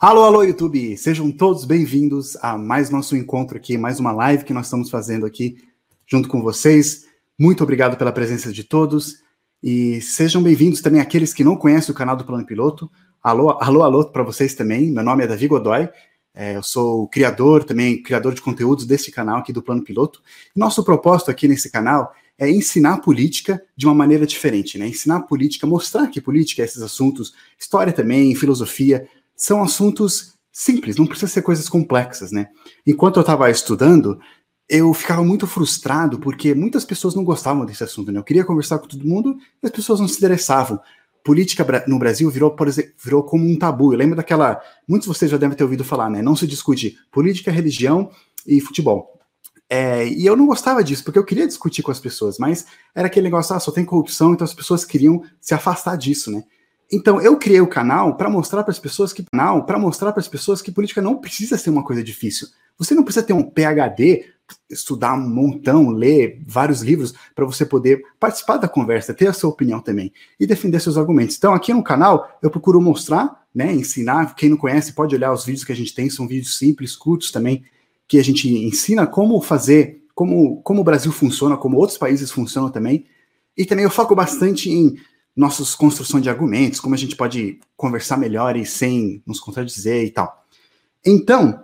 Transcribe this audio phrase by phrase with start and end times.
[0.00, 0.96] Alô, alô, YouTube!
[0.96, 5.26] Sejam todos bem-vindos a mais nosso encontro aqui, mais uma live que nós estamos fazendo
[5.26, 5.58] aqui
[6.06, 7.04] junto com vocês.
[7.38, 9.16] Muito obrigado pela presença de todos
[9.62, 12.90] e sejam bem-vindos também aqueles que não conhecem o canal do Plano Piloto.
[13.22, 14.90] Alô, alô, alô para vocês também.
[14.90, 15.86] Meu nome é Davi Godoy,
[16.32, 20.22] é, eu sou criador, também criador de conteúdos desse canal aqui do Plano Piloto.
[20.56, 24.88] Nosso propósito aqui nesse canal é ensinar política de uma maneira diferente, né?
[24.88, 29.06] Ensinar política, mostrar que política, esses assuntos, história também, filosofia,
[29.40, 32.48] são assuntos simples, não precisa ser coisas complexas, né?
[32.86, 34.20] Enquanto eu estava estudando,
[34.68, 38.18] eu ficava muito frustrado porque muitas pessoas não gostavam desse assunto, né?
[38.18, 40.78] Eu queria conversar com todo mundo e as pessoas não se interessavam.
[41.24, 43.94] Política no Brasil virou, por exemplo, virou como um tabu.
[43.94, 44.60] Eu lembro daquela.
[44.86, 46.20] Muitos de vocês já devem ter ouvido falar, né?
[46.20, 48.10] Não se discute política, religião
[48.46, 49.18] e futebol.
[49.70, 53.06] É, e eu não gostava disso, porque eu queria discutir com as pessoas, mas era
[53.06, 56.42] aquele negócio, ah, só tem corrupção, então as pessoas queriam se afastar disso, né?
[56.92, 60.20] Então, eu criei o canal para mostrar para as pessoas que canal para mostrar para
[60.20, 62.48] as pessoas que política não precisa ser uma coisa difícil.
[62.76, 64.24] Você não precisa ter um PhD,
[64.68, 69.50] estudar um montão, ler vários livros para você poder participar da conversa, ter a sua
[69.50, 71.36] opinião também e defender seus argumentos.
[71.36, 75.44] Então, aqui no canal, eu procuro mostrar, né, ensinar, quem não conhece pode olhar os
[75.44, 77.62] vídeos que a gente tem, são vídeos simples, curtos também,
[78.08, 82.70] que a gente ensina como fazer, como, como o Brasil funciona, como outros países funcionam
[82.70, 83.06] também.
[83.56, 84.96] E também eu foco bastante em
[85.36, 90.10] nossas construção de argumentos, como a gente pode conversar melhor e sem nos contradizer e
[90.10, 90.44] tal.
[91.04, 91.62] Então,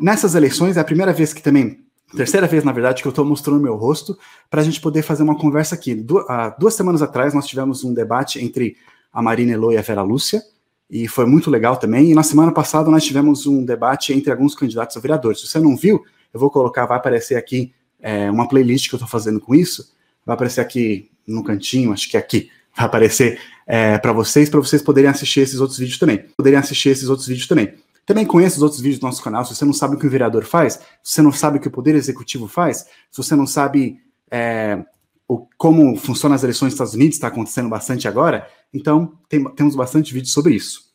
[0.00, 1.84] nessas eleições é a primeira vez que também,
[2.16, 5.22] terceira vez na verdade, que eu estou mostrando meu rosto para a gente poder fazer
[5.22, 5.94] uma conversa aqui.
[5.94, 6.24] Du
[6.58, 8.76] duas semanas atrás nós tivemos um debate entre
[9.12, 10.42] a Marina Elo e a Vera Lúcia,
[10.88, 12.10] e foi muito legal também.
[12.10, 15.40] E na semana passada nós tivemos um debate entre alguns candidatos a vereadores.
[15.40, 18.98] Se você não viu, eu vou colocar, vai aparecer aqui é, uma playlist que eu
[18.98, 19.92] estou fazendo com isso,
[20.24, 24.60] vai aparecer aqui no cantinho, acho que é aqui vai aparecer é, para vocês, para
[24.60, 26.18] vocês poderem assistir esses outros vídeos também.
[26.36, 27.74] Poderem assistir esses outros vídeos também.
[28.06, 29.44] Também conheça os outros vídeos do nosso canal.
[29.44, 31.68] Se você não sabe o que o vereador faz, se você não sabe o que
[31.68, 34.82] o Poder Executivo faz, se você não sabe é,
[35.28, 39.76] o, como funcionam as eleições nos Estados Unidos, está acontecendo bastante agora, então tem, temos
[39.76, 40.90] bastante vídeo sobre isso.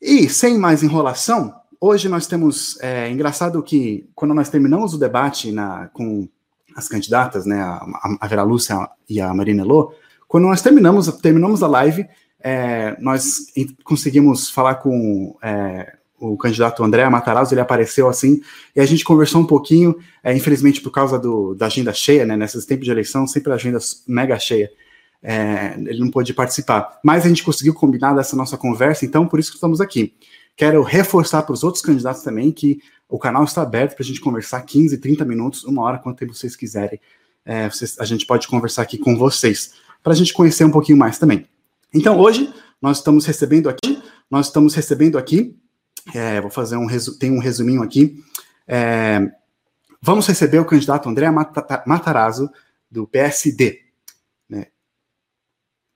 [0.00, 2.78] E, sem mais enrolação, hoje nós temos.
[2.80, 6.28] É engraçado que quando nós terminamos o debate na, com
[6.76, 7.84] as candidatas, né, a,
[8.20, 9.92] a Vera Lúcia e a Marina Elô,
[10.28, 12.06] quando nós terminamos, terminamos a live,
[12.38, 13.46] é, nós
[13.82, 18.40] conseguimos falar com é, o candidato André Matarazzo, ele apareceu assim,
[18.76, 22.36] e a gente conversou um pouquinho, é, infelizmente por causa do, da agenda cheia, né,
[22.36, 24.70] nesses tempos de eleição, sempre a agenda mega cheia,
[25.22, 27.00] é, ele não pôde participar.
[27.02, 30.14] Mas a gente conseguiu combinar dessa nossa conversa, então por isso que estamos aqui.
[30.54, 34.20] Quero reforçar para os outros candidatos também que o canal está aberto para a gente
[34.20, 37.00] conversar 15, 30 minutos, uma hora, quanto tempo vocês quiserem.
[37.44, 39.72] É, vocês, a gente pode conversar aqui com vocês
[40.02, 41.46] para a gente conhecer um pouquinho mais também.
[41.92, 45.56] Então, hoje, nós estamos recebendo aqui, nós estamos recebendo aqui,
[46.14, 46.86] é, vou fazer um,
[47.18, 48.22] tem um resuminho aqui,
[48.66, 49.30] é,
[50.00, 51.28] vamos receber o candidato André
[51.86, 52.50] Matarazzo,
[52.90, 53.80] do PSD.
[54.48, 54.66] Né?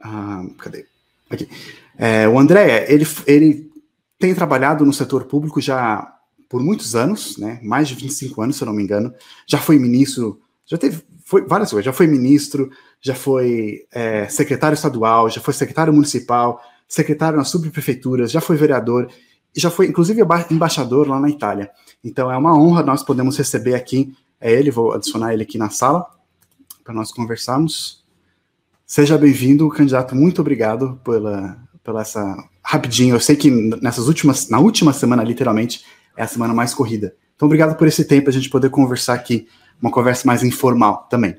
[0.01, 0.87] Ah, cadê?
[1.31, 1.49] Aqui.
[1.97, 3.71] É, o André, ele, ele
[4.19, 6.19] tem trabalhado no setor público já
[6.49, 7.59] por muitos anos, né?
[7.63, 9.15] mais de 25 anos, se eu não me engano,
[9.47, 12.71] já foi ministro, já teve foi várias coisas, já foi ministro,
[13.01, 19.11] já foi é, secretário estadual, já foi secretário municipal, secretário nas subprefeituras, já foi vereador
[19.57, 20.21] e já foi, inclusive,
[20.51, 21.71] embaixador lá na Itália.
[22.05, 25.71] Então é uma honra nós podemos receber aqui é ele, vou adicionar ele aqui na
[25.71, 26.07] sala
[26.85, 28.05] para nós conversarmos.
[28.85, 30.15] Seja bem-vindo, candidato.
[30.15, 33.15] Muito obrigado pela, pela essa rapidinho.
[33.15, 33.51] Eu sei que
[33.81, 35.83] nessas últimas, na última semana, literalmente,
[36.15, 37.15] é a semana mais corrida.
[37.35, 39.49] Então, obrigado por esse tempo a gente poder conversar aqui,
[39.83, 41.37] uma conversa mais informal também.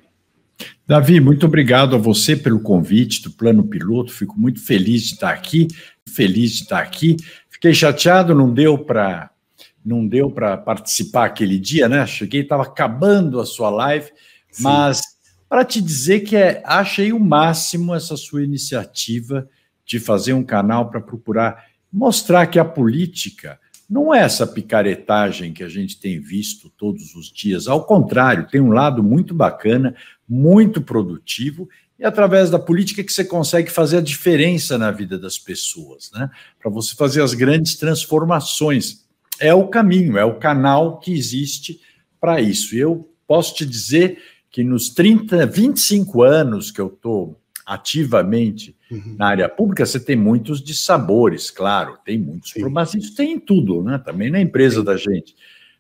[0.85, 4.11] Davi, muito obrigado a você pelo convite do Plano Piloto.
[4.11, 5.67] Fico muito feliz de estar aqui,
[6.07, 7.15] feliz de estar aqui.
[7.49, 9.29] Fiquei chateado, não deu para
[9.85, 12.05] não deu para participar aquele dia, né?
[12.05, 14.09] Cheguei, estava acabando a sua live,
[14.49, 14.63] Sim.
[14.63, 15.01] mas
[15.49, 19.47] para te dizer que é, achei o máximo essa sua iniciativa
[19.85, 23.59] de fazer um canal para procurar mostrar que a política
[23.93, 27.67] não é essa picaretagem que a gente tem visto todos os dias.
[27.67, 29.95] Ao contrário, tem um lado muito bacana,
[30.27, 31.69] muito produtivo
[31.99, 36.27] e através da política que você consegue fazer a diferença na vida das pessoas, né?
[36.59, 39.05] Para você fazer as grandes transformações.
[39.39, 41.79] É o caminho, é o canal que existe
[42.19, 42.75] para isso.
[42.75, 44.17] Eu posso te dizer
[44.49, 49.15] que nos 30, 25 anos que eu estou ativamente uhum.
[49.17, 52.61] na área pública, você tem muitos dissabores, claro, tem muitos Sim.
[52.61, 53.97] problemas, isso tem em tudo, né?
[53.97, 54.85] Também na empresa Sim.
[54.85, 55.35] da gente.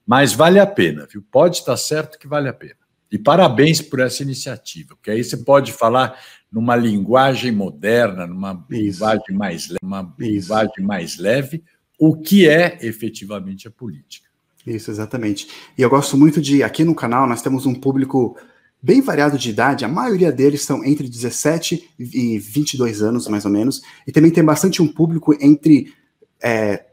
[0.05, 1.23] Mas vale a pena, viu?
[1.31, 2.75] Pode estar certo que vale a pena.
[3.11, 6.19] E parabéns por essa iniciativa, porque aí você pode falar
[6.51, 11.63] numa linguagem moderna, numa linguagem mais, uma linguagem mais leve,
[11.99, 14.27] o que é efetivamente a política.
[14.65, 15.47] Isso, exatamente.
[15.77, 18.37] E eu gosto muito de, aqui no canal, nós temos um público
[18.83, 23.51] bem variado de idade, a maioria deles são entre 17 e 22 anos, mais ou
[23.51, 25.93] menos, e também tem bastante um público entre
[26.43, 26.83] é,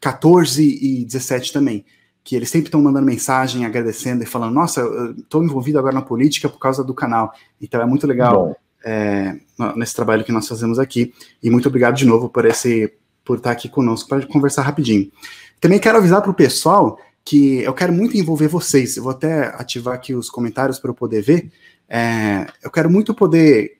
[0.00, 1.84] 14 e 17 também,
[2.24, 4.80] que eles sempre estão mandando mensagem, agradecendo e falando, nossa,
[5.18, 7.34] estou envolvido agora na política por causa do canal.
[7.60, 9.36] Então é muito legal é,
[9.76, 11.12] nesse trabalho que nós fazemos aqui,
[11.42, 12.90] e muito obrigado de novo por esse
[13.22, 15.10] por estar aqui conosco para conversar rapidinho.
[15.58, 18.96] Também quero avisar para o pessoal que eu quero muito envolver vocês.
[18.96, 21.50] Eu vou até ativar aqui os comentários para eu poder ver.
[21.88, 23.78] É, eu quero muito poder.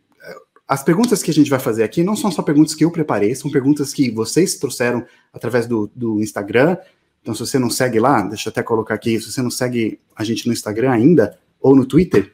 [0.67, 3.35] As perguntas que a gente vai fazer aqui não são só perguntas que eu preparei,
[3.35, 6.79] são perguntas que vocês trouxeram através do, do Instagram.
[7.21, 10.01] Então, se você não segue lá, deixa eu até colocar aqui, se você não segue
[10.17, 12.33] a gente no Instagram ainda, ou no Twitter,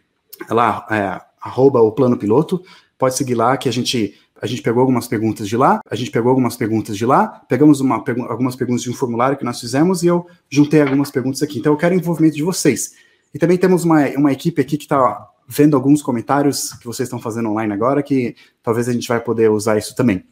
[0.48, 2.62] é lá, é, arroba o plano piloto,
[2.98, 6.10] pode seguir lá que a gente a gente pegou algumas perguntas de lá, a gente
[6.10, 10.02] pegou algumas perguntas de lá, pegamos uma, algumas perguntas de um formulário que nós fizemos
[10.02, 11.58] e eu juntei algumas perguntas aqui.
[11.58, 12.94] Então eu quero envolvimento de vocês.
[13.34, 17.19] E também temos uma, uma equipe aqui que está vendo alguns comentários que vocês estão
[17.19, 20.25] fazendo online agora, que talvez a gente vai poder usar isso também.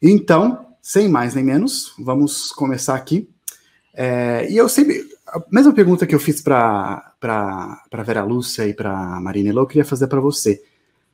[0.00, 3.28] Então, sem mais nem menos, vamos começar aqui.
[3.94, 5.04] É, e eu sempre.
[5.26, 7.14] A mesma pergunta que eu fiz para
[8.04, 10.60] Vera Lúcia e para Marina Elô, eu queria fazer para você.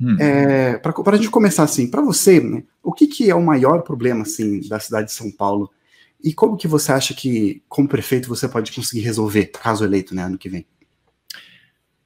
[0.01, 0.17] Hum.
[0.21, 3.83] É, para a gente começar assim, para você, né, o que, que é o maior
[3.83, 5.71] problema assim da cidade de São Paulo
[6.23, 10.25] e como que você acha que, como prefeito, você pode conseguir resolver, caso eleito, né,
[10.25, 10.67] ano que vem?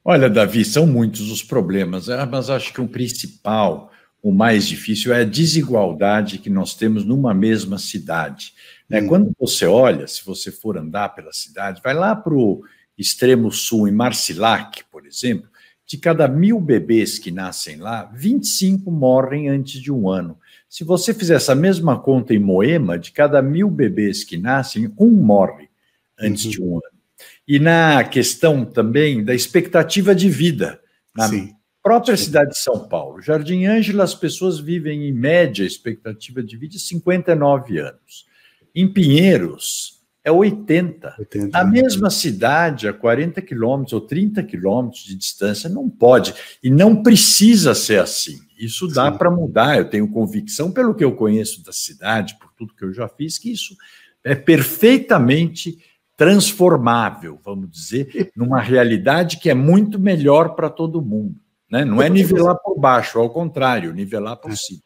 [0.04, 3.90] Olha, Davi, são muitos os problemas, é, mas acho que o principal,
[4.22, 8.54] o mais difícil, é a desigualdade que nós temos numa mesma cidade.
[8.88, 9.00] Né?
[9.00, 9.06] Hum.
[9.06, 12.62] Quando você olha, se você for andar pela cidade, vai lá para o
[12.96, 15.48] extremo sul, em Marcilac, por exemplo,
[15.90, 20.38] de cada mil bebês que nascem lá, 25 morrem antes de um ano.
[20.68, 25.10] Se você fizer essa mesma conta em Moema, de cada mil bebês que nascem, um
[25.10, 25.68] morre
[26.16, 26.50] antes uhum.
[26.52, 27.00] de um ano.
[27.46, 30.80] E na questão também da expectativa de vida,
[31.12, 31.56] na Sim.
[31.82, 32.26] própria Sim.
[32.26, 36.78] cidade de São Paulo, Jardim Ângela, as pessoas vivem em média expectativa de vida de
[36.78, 38.26] 59 anos.
[38.72, 41.14] Em Pinheiros, é 80.
[41.18, 41.70] 80 Na né?
[41.70, 46.34] mesma cidade, a 40 quilômetros ou 30 quilômetros de distância, não pode.
[46.62, 48.38] E não precisa ser assim.
[48.58, 49.78] Isso dá para mudar.
[49.78, 53.38] Eu tenho convicção, pelo que eu conheço da cidade, por tudo que eu já fiz,
[53.38, 53.74] que isso
[54.22, 55.78] é perfeitamente
[56.16, 61.34] transformável, vamos dizer, numa realidade que é muito melhor para todo mundo.
[61.70, 61.82] Né?
[61.82, 64.56] Não é nivelar por baixo, ao contrário, nivelar por é.
[64.56, 64.82] cima.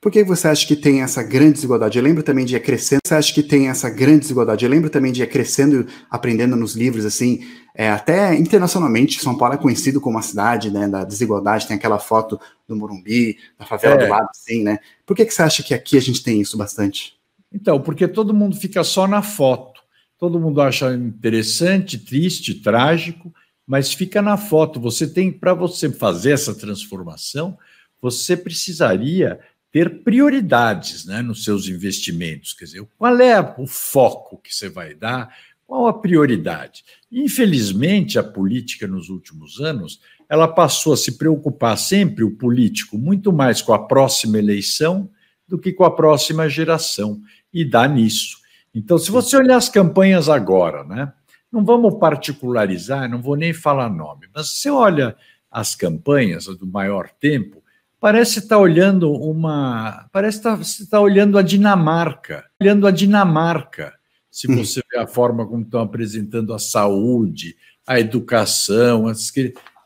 [0.00, 1.98] Por que você acha que tem essa grande desigualdade?
[1.98, 3.00] Eu lembro também de ir crescendo.
[3.04, 4.64] Você acha que tem essa grande desigualdade?
[4.64, 9.54] Eu lembro também de ir crescendo, aprendendo nos livros, assim, é, até internacionalmente, São Paulo
[9.54, 11.66] é conhecido como uma cidade né, da desigualdade.
[11.66, 14.04] Tem aquela foto do Morumbi, da favela é.
[14.04, 14.78] do lado, assim, né?
[15.04, 17.14] Por que, que você acha que aqui a gente tem isso bastante?
[17.52, 19.80] Então, porque todo mundo fica só na foto.
[20.18, 23.32] Todo mundo acha interessante, triste, trágico,
[23.66, 24.80] mas fica na foto.
[24.80, 27.56] Você tem, para você fazer essa transformação,
[28.00, 29.38] você precisaria
[29.78, 32.52] ter prioridades né, nos seus investimentos.
[32.52, 35.32] Quer dizer, qual é o foco que você vai dar?
[35.64, 36.82] Qual a prioridade?
[37.12, 43.32] Infelizmente, a política nos últimos anos ela passou a se preocupar sempre, o político, muito
[43.32, 45.08] mais com a próxima eleição
[45.46, 47.22] do que com a próxima geração,
[47.52, 48.38] e dá nisso.
[48.74, 51.12] Então, se você olhar as campanhas agora, né?
[51.50, 55.16] Não vamos particularizar, não vou nem falar nome, mas se você olha
[55.50, 57.62] as campanhas do maior tempo,
[58.00, 60.08] parece estar olhando uma.
[60.12, 62.44] Parece estar, estar olhando a Dinamarca.
[62.60, 63.94] Olhando a Dinamarca.
[64.30, 64.56] Se hum.
[64.56, 69.32] você vê a forma como estão apresentando a saúde, a educação, as,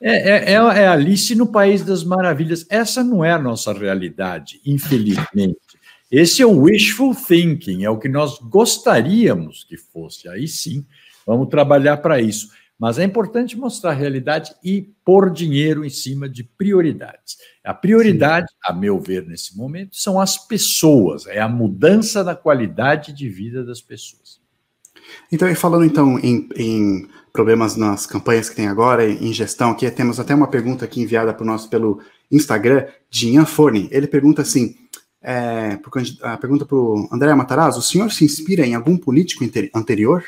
[0.03, 2.67] é, é, é, é Alice no País das Maravilhas.
[2.69, 5.57] Essa não é a nossa realidade, infelizmente.
[6.11, 10.29] Esse é o wishful thinking, é o que nós gostaríamos que fosse.
[10.29, 10.85] Aí sim,
[11.27, 12.49] vamos trabalhar para isso.
[12.83, 17.37] Mas é importante mostrar a realidade e pôr dinheiro em cima de prioridades.
[17.63, 18.57] A prioridade, Sim.
[18.65, 23.65] a meu ver, nesse momento, são as pessoas, é a mudança da qualidade de vida
[23.65, 24.41] das pessoas.
[25.31, 29.89] Então, e falando então em, em, problemas nas campanhas que tem agora, em gestão, aqui
[29.89, 33.89] temos até uma pergunta aqui enviada para nós pelo Instagram, de Ian Forne.
[33.93, 34.75] Ele pergunta assim:
[35.23, 35.79] é,
[36.21, 40.25] a pergunta para o André Matarazzo: o senhor se inspira em algum político anterior?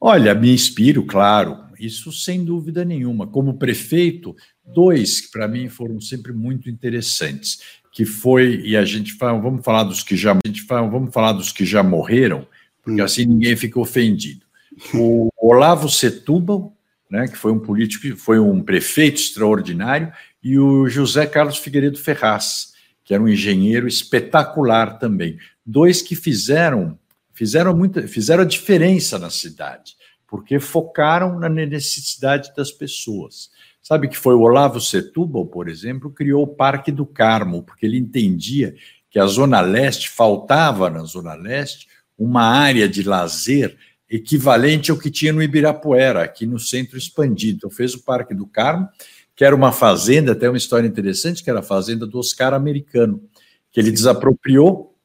[0.00, 3.26] Olha, me inspiro, claro, isso sem dúvida nenhuma.
[3.26, 4.34] Como prefeito,
[4.64, 7.60] dois que para mim foram sempre muito interessantes,
[7.92, 11.12] que foi e a gente fala, vamos falar dos que já a gente fala, vamos
[11.12, 12.46] falar dos que já morreram,
[12.82, 13.04] porque hum.
[13.04, 14.44] assim ninguém fica ofendido.
[14.92, 16.76] O Olavo Setúbal,
[17.10, 20.12] né, que foi um político, foi um prefeito extraordinário,
[20.42, 25.38] e o José Carlos Figueiredo Ferraz, que era um engenheiro espetacular também.
[25.64, 26.98] Dois que fizeram
[27.36, 29.94] fizeram, muita, fizeram a diferença na cidade,
[30.26, 33.50] porque focaram na necessidade das pessoas.
[33.82, 37.98] Sabe que foi o Olavo Setúbal, por exemplo, criou o Parque do Carmo, porque ele
[37.98, 38.74] entendia
[39.10, 41.86] que a Zona Leste, faltava na Zona Leste,
[42.18, 43.76] uma área de lazer
[44.08, 47.58] equivalente ao que tinha no Ibirapuera, aqui no centro expandido.
[47.58, 48.88] Então, fez o Parque do Carmo,
[49.34, 53.22] que era uma fazenda, até uma história interessante, que era a fazenda do Oscar americano,
[53.70, 54.95] que ele desapropriou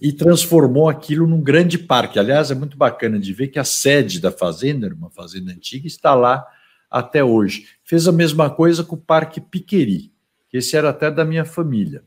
[0.00, 2.18] e transformou aquilo num grande parque.
[2.18, 5.86] Aliás, é muito bacana de ver que a sede da fazenda, era uma fazenda antiga,
[5.86, 6.46] está lá
[6.90, 7.66] até hoje.
[7.84, 10.12] Fez a mesma coisa com o Parque Piqueri,
[10.48, 12.02] que esse era até da minha família.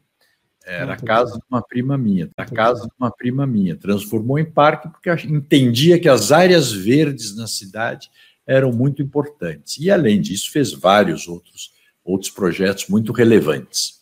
[0.64, 3.76] Era a casa de uma prima minha, a casa de uma prima minha.
[3.76, 8.10] Transformou em parque porque entendia que as áreas verdes na cidade
[8.46, 9.78] eram muito importantes.
[9.80, 14.01] E, além disso, fez vários outros, outros projetos muito relevantes.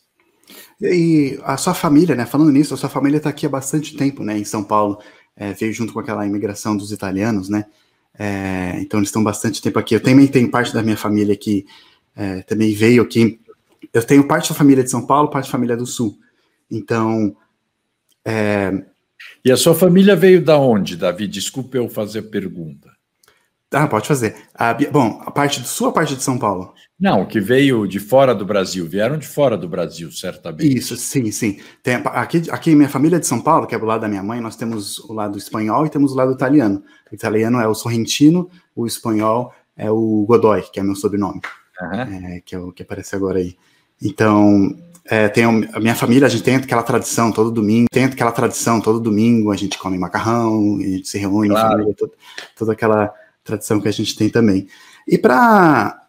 [0.82, 2.26] E a sua família, né?
[2.26, 4.38] Falando nisso, a sua família está aqui há bastante tempo, né?
[4.38, 5.00] Em São Paulo,
[5.36, 7.66] é, veio junto com aquela imigração dos italianos, né?
[8.18, 9.96] É, então eles estão bastante tempo aqui.
[9.96, 11.66] Eu também tenho parte da minha família que
[12.16, 13.40] é, também veio aqui.
[13.94, 16.18] Eu tenho parte da família de São Paulo, parte da família do Sul.
[16.70, 17.36] Então.
[18.26, 18.86] É...
[19.44, 21.28] E a sua família veio da onde, Davi?
[21.28, 22.90] Desculpe eu fazer pergunta.
[23.72, 24.36] Ah, pode fazer.
[24.56, 26.74] Ah, bom, a parte do sua parte de São Paulo.
[27.00, 30.78] Não, que veio de fora do Brasil, vieram de fora do Brasil, certamente.
[30.78, 31.60] Isso, sim, sim.
[31.84, 34.24] Tem, aqui, aqui, minha família é de São Paulo, que é do lado da minha
[34.24, 36.84] mãe, nós temos o lado espanhol e temos o lado italiano.
[37.12, 41.40] O italiano é o Sorrentino, o espanhol é o Godoy, que é meu sobrenome,
[41.80, 42.02] uhum.
[42.02, 43.56] é, que é o que aparece agora aí.
[44.02, 48.32] Então, é, tem a minha família, a gente tem aquela tradição todo domingo, tem aquela
[48.32, 51.70] tradição todo domingo, a gente come macarrão, a gente se reúne, claro.
[51.70, 52.12] família, toda,
[52.58, 53.14] toda aquela
[53.50, 54.68] tradição que a gente tem também.
[55.08, 56.08] E para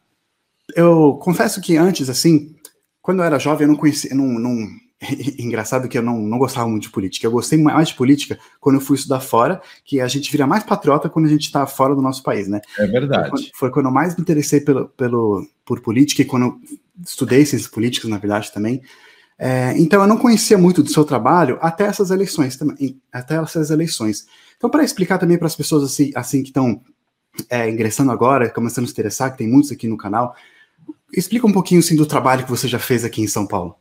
[0.76, 2.54] eu confesso que antes, assim,
[3.02, 4.68] quando eu era jovem, eu não conhecia, não, não
[5.38, 7.26] engraçado que eu não, não gostava muito de política.
[7.26, 10.62] Eu gostei mais de política quando eu fui estudar fora, que a gente vira mais
[10.62, 12.60] patriota quando a gente está fora do nosso país, né?
[12.78, 13.30] É verdade.
[13.30, 16.60] Foi, foi, quando eu mais me interessei pelo, pelo, por política e quando eu
[17.06, 18.82] estudei ciências políticas, na verdade, também.
[19.38, 23.70] É, então, eu não conhecia muito do seu trabalho até essas eleições também, até essas
[23.70, 24.26] eleições.
[24.58, 26.82] Então, para explicar também para as pessoas assim, assim que estão
[27.48, 30.34] é, ingressando agora, começando a se interessar, que tem muitos aqui no canal,
[31.12, 33.76] explica um pouquinho assim, do trabalho que você já fez aqui em São Paulo.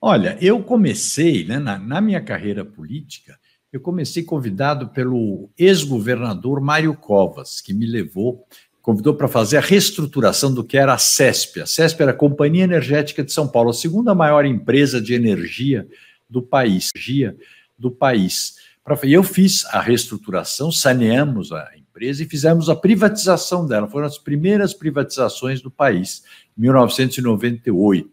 [0.00, 3.38] Olha, eu comecei, né, na, na minha carreira política,
[3.72, 8.46] eu comecei convidado pelo ex-governador Mário Covas, que me levou,
[8.80, 11.60] convidou para fazer a reestruturação do que era a CESP.
[11.60, 15.86] A CESP era a Companhia Energética de São Paulo, a segunda maior empresa de energia
[16.30, 16.90] do país.
[16.94, 17.36] Energia
[17.78, 18.54] do país.
[19.02, 23.88] Eu fiz a reestruturação, saneamos a empresa e fizemos a privatização dela.
[23.88, 26.22] Foram as primeiras privatizações do país,
[26.56, 28.10] em 1998.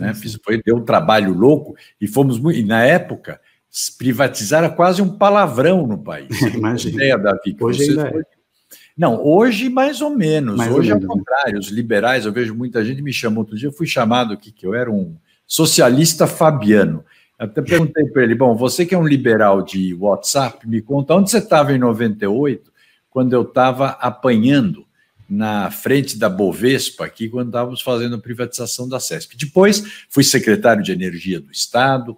[0.00, 0.14] Né?
[0.42, 2.58] Foi, deu um trabalho louco e fomos muito.
[2.58, 3.38] E na época,
[3.98, 6.40] privatizar era quase um palavrão no país.
[6.54, 6.94] Imagina.
[6.94, 8.20] Ideia, Davi, hoje ainda foi...
[8.22, 8.24] é.
[8.96, 10.56] Não, hoje mais ou menos.
[10.56, 11.58] Mais hoje é o contrário.
[11.58, 14.66] Os liberais, eu vejo muita gente me chamou outro dia, eu fui chamado aqui que
[14.66, 15.16] eu era um
[15.46, 17.04] socialista fabiano.
[17.38, 21.30] Até perguntei para ele: bom, você que é um liberal de WhatsApp, me conta onde
[21.30, 22.71] você estava em 98,
[23.12, 24.86] quando eu estava apanhando
[25.28, 29.36] na frente da Bovespa, aqui, quando estávamos fazendo a privatização da CESP.
[29.36, 32.16] Depois, fui secretário de Energia do Estado.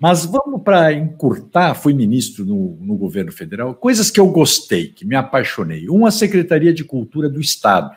[0.00, 5.06] Mas vamos para encurtar, fui ministro no, no, governo federal, coisas que eu gostei, que
[5.06, 5.88] me apaixonei.
[5.88, 7.96] Uma, a Secretaria de Cultura do Estado,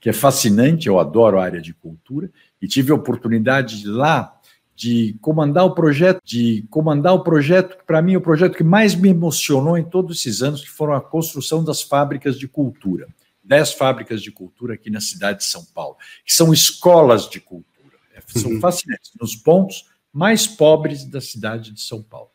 [0.00, 4.37] que é fascinante, eu adoro a área de cultura, e tive a oportunidade de lá
[4.78, 9.08] de comandar o projeto, de comandar o projeto, para mim, o projeto que mais me
[9.08, 13.08] emocionou em todos esses anos, que foram a construção das fábricas de cultura
[13.48, 17.96] dez fábricas de cultura aqui na cidade de São Paulo, que são escolas de cultura.
[18.14, 18.60] É, são uhum.
[18.60, 22.28] fascinantes, nos pontos mais pobres da cidade de São Paulo.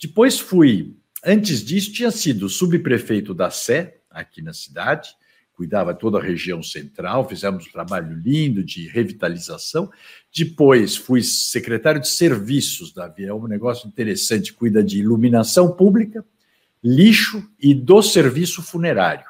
[0.00, 5.10] Depois fui, antes disso, tinha sido subprefeito da Sé, aqui na cidade,
[5.56, 9.90] cuidava toda a região central, fizemos um trabalho lindo de revitalização.
[10.32, 16.24] Depois fui secretário de serviços da Via, é um negócio interessante, cuida de iluminação pública,
[16.84, 19.24] lixo e do serviço funerário.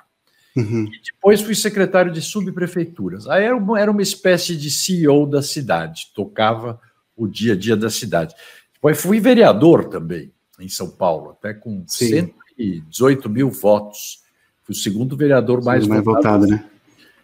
[0.57, 0.87] Uhum.
[0.87, 3.29] E depois fui secretário de subprefeituras.
[3.29, 6.81] Aí era uma, era uma espécie de CEO da cidade, tocava
[7.17, 8.35] o dia a dia da cidade.
[8.75, 12.33] Depois fui vereador também, em São Paulo, até com Sim.
[12.59, 14.26] 118 mil votos.
[14.67, 16.41] Fui o segundo vereador mais, Sim, mais votado.
[16.41, 16.47] votado.
[16.49, 16.65] né?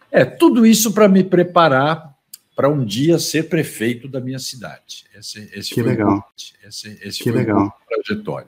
[0.09, 2.13] É, tudo isso para me preparar
[2.55, 5.05] para um dia ser prefeito da minha cidade.
[5.13, 6.23] Esse, esse que legal.
[6.63, 7.75] esse, esse que legal.
[7.89, 8.47] trajetório.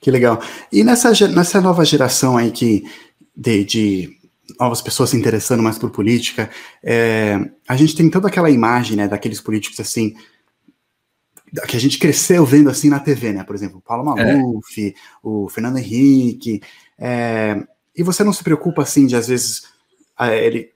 [0.00, 0.42] Que legal.
[0.72, 2.84] E nessa, nessa nova geração aí que
[3.36, 4.18] de, de
[4.58, 6.50] novas pessoas se interessando mais por política,
[6.82, 7.38] é,
[7.68, 10.14] a gente tem toda aquela imagem, né, daqueles políticos assim,
[11.68, 13.44] que a gente cresceu vendo assim na TV, né?
[13.44, 14.34] Por exemplo, o Paulo é.
[14.34, 14.94] Maluf, é.
[15.22, 16.60] o Fernando Henrique.
[16.98, 17.62] É,
[17.96, 19.64] e você não se preocupa assim de às vezes
[20.20, 20.70] ele,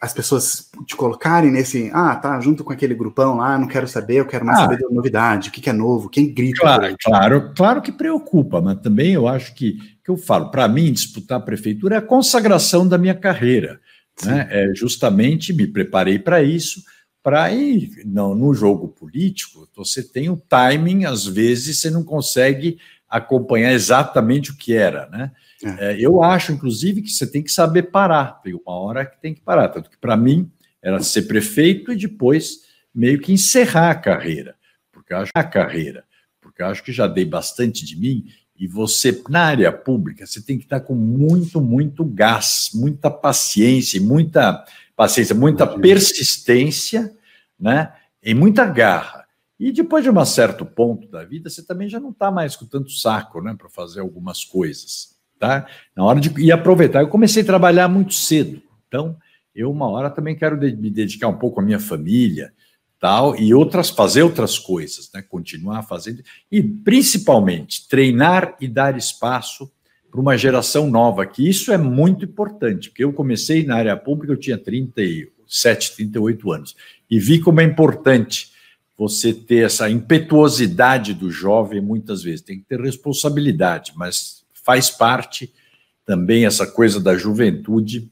[0.00, 4.16] as pessoas te colocarem nesse, ah, tá, junto com aquele grupão lá, não quero saber,
[4.16, 6.60] eu quero mais ah, saber da novidade, o que, que, é novo, quem grita.
[6.60, 10.92] Claro, claro, claro que preocupa, mas também eu acho que, que eu falo, para mim,
[10.92, 13.80] disputar a prefeitura é a consagração da minha carreira.
[14.24, 14.48] Né?
[14.50, 16.82] É, justamente me preparei para isso,
[17.22, 22.78] para ir não, no jogo político, você tem o timing, às vezes você não consegue
[23.08, 25.32] acompanhar exatamente o que era, né?
[25.62, 25.92] É.
[25.92, 28.40] É, eu acho, inclusive, que você tem que saber parar.
[28.42, 29.68] Tem uma hora que tem que parar.
[29.68, 30.50] Tanto que, para mim,
[30.82, 34.56] era ser prefeito e depois meio que encerrar a carreira.
[34.92, 36.04] Porque eu acho a carreira,
[36.40, 38.26] porque acho que já dei bastante de mim.
[38.58, 44.00] E você, na área pública, você tem que estar com muito, muito gás, muita paciência,
[44.00, 47.14] muita paciência, muita persistência,
[47.58, 47.92] né?
[48.22, 49.26] E muita garra.
[49.58, 52.66] E depois de um certo ponto da vida, você também já não está mais com
[52.66, 55.66] tanto saco, né, para fazer algumas coisas tá?
[55.94, 59.16] Na hora de ir aproveitar, eu comecei a trabalhar muito cedo, então
[59.54, 62.52] eu uma hora também quero de, me dedicar um pouco à minha família,
[62.98, 65.22] tal, e outras fazer outras coisas, né?
[65.22, 69.70] Continuar fazendo e principalmente treinar e dar espaço
[70.10, 74.32] para uma geração nova, que isso é muito importante, porque eu comecei na área pública,
[74.32, 76.76] eu tinha 37, 38 anos,
[77.10, 78.50] e vi como é importante
[78.96, 85.54] você ter essa impetuosidade do jovem muitas vezes, tem que ter responsabilidade, mas faz parte
[86.04, 88.10] também essa coisa da juventude,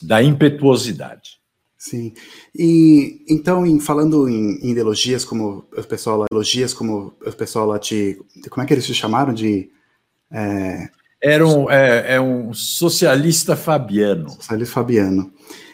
[0.00, 1.40] da impetuosidade.
[1.76, 2.14] Sim.
[2.54, 7.66] E então, em, falando em, em ideologias, como o pessoal lá, ideologias como o pessoal
[7.66, 9.70] lá te, como é que eles se chamaram de
[10.30, 10.88] é...
[11.22, 14.30] Era um, é, é, um socialista fabiano.
[14.30, 15.32] Socialista fabiano.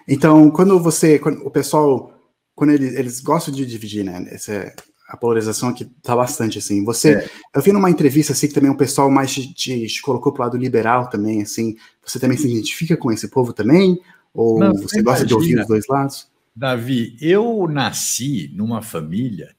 [0.09, 2.15] Então, quando você, quando o pessoal,
[2.55, 4.25] quando eles, eles gostam de dividir, né?
[4.31, 4.73] Essa,
[5.13, 6.83] a polarização aqui tá bastante, assim.
[6.87, 7.31] Você, é.
[7.55, 10.43] eu vi numa entrevista, assim, que também o pessoal mais te, te, te, colocou pro
[10.43, 11.77] lado liberal também, assim.
[12.03, 14.01] Você também se identifica com esse povo também?
[14.33, 16.29] Ou Não, você gosta de ouvir os dois lados?
[16.57, 19.55] Davi, eu nasci numa família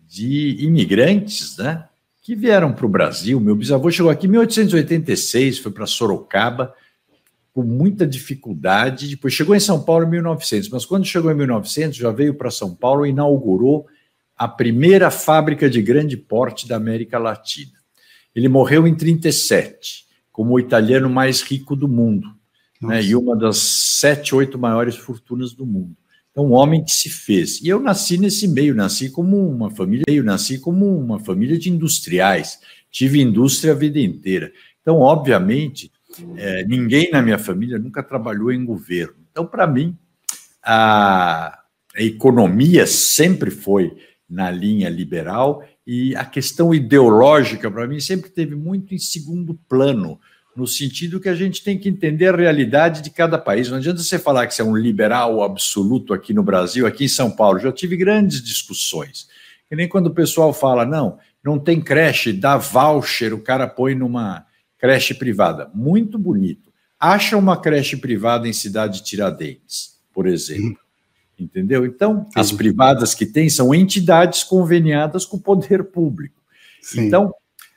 [0.00, 1.84] de imigrantes, né?
[2.20, 3.38] Que vieram para o Brasil.
[3.38, 6.74] Meu bisavô chegou aqui em 1886, foi para Sorocaba,
[7.54, 9.06] com muita dificuldade.
[9.06, 12.50] Depois chegou em São Paulo em 1900, mas quando chegou em 1900, já veio para
[12.50, 13.86] São Paulo e inaugurou
[14.36, 17.72] a primeira fábrica de grande porte da América Latina.
[18.34, 22.28] Ele morreu em 37, como o italiano mais rico do mundo,
[22.80, 25.96] né, e uma das sete, oito maiores fortunas do mundo.
[26.30, 27.62] Então, um homem que se fez.
[27.62, 31.70] E eu nasci nesse meio, nasci como uma família, eu nasci como uma família de
[31.70, 34.52] industriais, tive indústria a vida inteira.
[34.82, 35.90] Então, obviamente,
[36.36, 39.14] é, ninguém na minha família nunca trabalhou em governo.
[39.30, 39.96] Então, para mim,
[40.62, 41.58] a,
[41.96, 43.96] a economia sempre foi
[44.28, 50.18] na linha liberal e a questão ideológica, para mim, sempre teve muito em segundo plano,
[50.56, 53.68] no sentido que a gente tem que entender a realidade de cada país.
[53.68, 57.08] Não adianta você falar que você é um liberal absoluto aqui no Brasil, aqui em
[57.08, 57.58] São Paulo.
[57.58, 59.28] Já tive grandes discussões.
[59.68, 63.94] Que nem quando o pessoal fala, não, não tem creche, dá voucher, o cara põe
[63.94, 64.46] numa
[64.78, 65.70] creche privada.
[65.74, 66.72] Muito bonito.
[66.98, 70.85] Acha uma creche privada em cidade de Tiradentes, por exemplo
[71.38, 71.84] entendeu?
[71.84, 72.40] Então, Sim.
[72.40, 76.40] as privadas que tem são entidades conveniadas com o poder público.
[76.80, 77.06] Sim.
[77.06, 77.34] Então,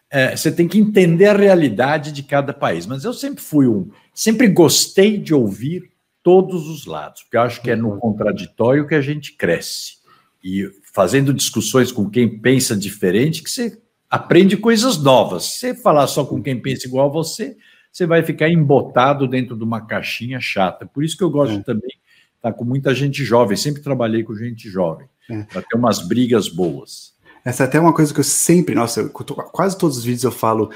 [0.09, 2.85] é, você tem que entender a realidade de cada país.
[2.85, 5.91] Mas eu sempre fui um, sempre gostei de ouvir
[6.23, 9.99] todos os lados, porque eu acho que é no contraditório que a gente cresce.
[10.43, 13.77] E fazendo discussões com quem pensa diferente, que você
[14.09, 15.45] aprende coisas novas.
[15.45, 17.57] Se você falar só com quem pensa igual a você,
[17.91, 20.85] você vai ficar embotado dentro de uma caixinha chata.
[20.85, 21.63] Por isso que eu gosto é.
[21.63, 21.99] também
[22.41, 25.43] tá com muita gente jovem, sempre trabalhei com gente jovem, é.
[25.43, 27.13] para ter umas brigas boas.
[27.43, 30.31] Essa é até uma coisa que eu sempre, nossa, eu, quase todos os vídeos eu
[30.31, 30.71] falo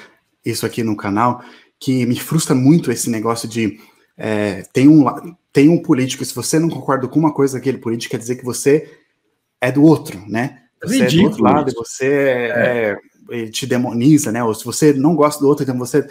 [0.46, 1.44] isso aqui no canal,
[1.80, 3.80] que me frustra muito esse negócio de
[4.18, 5.06] é, tem, um,
[5.52, 8.46] tem um político, se você não concorda com uma coisa daquele político, quer dizer que
[8.46, 8.90] você
[9.60, 10.64] é do outro, né?
[10.84, 12.98] Você Ridículo, é do outro lado, e você é.
[13.32, 14.44] É, te demoniza, né?
[14.44, 16.08] Ou se você não gosta do outro, então você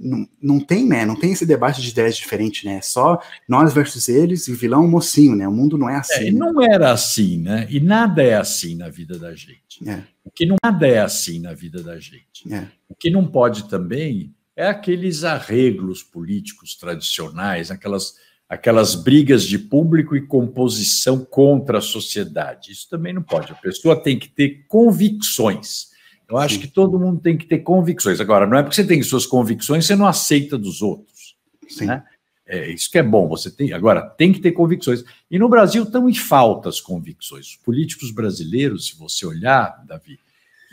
[0.00, 1.04] não, não tem, né?
[1.04, 2.76] Não tem esse debate de ideias diferentes, né?
[2.76, 5.46] É só nós versus eles e vilão mocinho, né?
[5.46, 6.28] O mundo não é assim.
[6.28, 7.66] É, não era assim, né?
[7.68, 9.86] E nada é assim na vida da gente.
[9.86, 10.02] É.
[10.24, 12.50] O que não nada é assim na vida da gente.
[12.50, 12.66] É.
[12.88, 18.14] O que não pode também é aqueles arreglos políticos tradicionais, aquelas
[18.48, 22.72] aquelas brigas de público e composição contra a sociedade.
[22.72, 23.52] Isso também não pode.
[23.52, 25.89] A pessoa tem que ter convicções
[26.30, 26.60] eu acho Sim.
[26.60, 28.20] que todo mundo tem que ter convicções.
[28.20, 31.36] Agora, não é porque você tem suas convicções, você não aceita dos outros.
[31.68, 31.86] Sim.
[31.86, 32.02] Né?
[32.46, 33.72] É, isso que é bom, você tem.
[33.72, 35.04] Agora, tem que ter convicções.
[35.30, 37.46] E no Brasil estão em falta as convicções.
[37.46, 40.18] Os políticos brasileiros, se você olhar, Davi,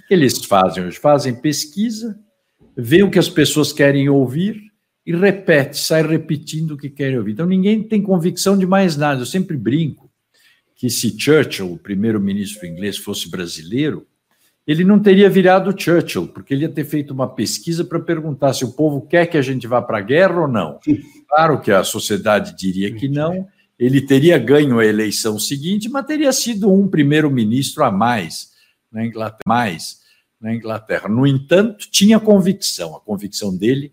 [0.08, 0.98] que eles fazem hoje?
[0.98, 2.17] Fazem pesquisa,
[2.76, 4.72] vê o que as pessoas querem ouvir
[5.06, 7.34] e repete, sai repetindo o que querem ouvir.
[7.34, 9.22] Então ninguém tem convicção de mais nada.
[9.22, 10.10] Eu sempre brinco
[10.76, 14.06] que se Churchill, o primeiro-ministro inglês, fosse brasileiro,
[14.67, 18.65] ele não teria virado Churchill, porque ele ia ter feito uma pesquisa para perguntar se
[18.65, 20.80] o povo quer que a gente vá para a guerra ou não.
[21.30, 23.45] Claro que a sociedade diria que não,
[23.77, 28.53] ele teria ganho a eleição seguinte, mas teria sido um primeiro-ministro a mais
[28.89, 29.41] na Inglaterra.
[29.45, 29.99] Mais
[30.39, 31.10] na Inglaterra.
[31.10, 32.95] No entanto, tinha convicção.
[32.95, 33.91] A convicção dele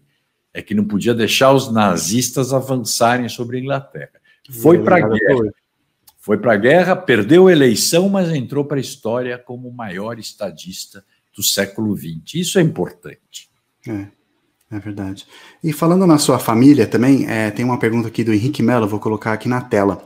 [0.55, 4.13] é que não podia deixar os nazistas avançarem sobre a Inglaterra.
[4.49, 5.53] Foi para a guerra.
[6.25, 10.19] Foi para a guerra, perdeu a eleição, mas entrou para a história como o maior
[10.19, 11.05] estadista
[11.37, 12.37] do século XX.
[12.37, 13.51] Isso é importante.
[13.87, 14.07] É,
[14.75, 15.27] é verdade.
[15.63, 18.99] E falando na sua família também, é, tem uma pergunta aqui do Henrique Mello, vou
[18.99, 20.03] colocar aqui na tela.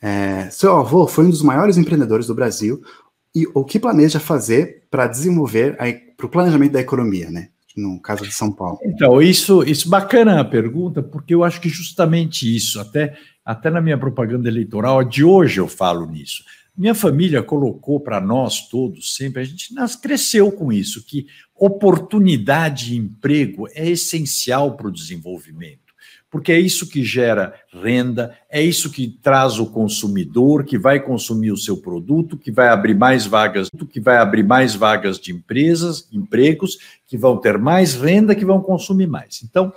[0.00, 2.82] É, seu avô foi um dos maiores empreendedores do Brasil.
[3.34, 5.76] E o que planeja fazer para desenvolver
[6.16, 7.50] para o planejamento da economia, né?
[7.78, 8.78] No caso de São Paulo?
[8.82, 13.80] Então, isso, isso bacana a pergunta, porque eu acho que justamente isso, até, até na
[13.80, 16.42] minha propaganda eleitoral de hoje eu falo nisso.
[16.76, 22.86] Minha família colocou para nós todos sempre, a gente nas, cresceu com isso, que oportunidade
[22.86, 25.87] de emprego é essencial para o desenvolvimento
[26.30, 31.52] porque é isso que gera renda, é isso que traz o consumidor que vai consumir
[31.52, 36.06] o seu produto, que vai abrir mais vagas, que vai abrir mais vagas de empresas,
[36.12, 39.42] empregos, que vão ter mais renda, que vão consumir mais.
[39.42, 39.72] Então,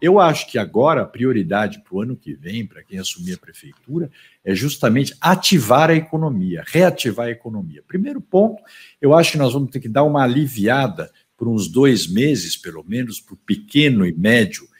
[0.00, 3.38] eu acho que agora a prioridade para o ano que vem, para quem assumir a
[3.38, 4.10] prefeitura,
[4.44, 7.84] é justamente ativar a economia, reativar a economia.
[7.86, 8.60] Primeiro ponto,
[9.00, 12.82] eu acho que nós vamos ter que dar uma aliviada por uns dois meses, pelo
[12.82, 14.71] menos, para o pequeno e médio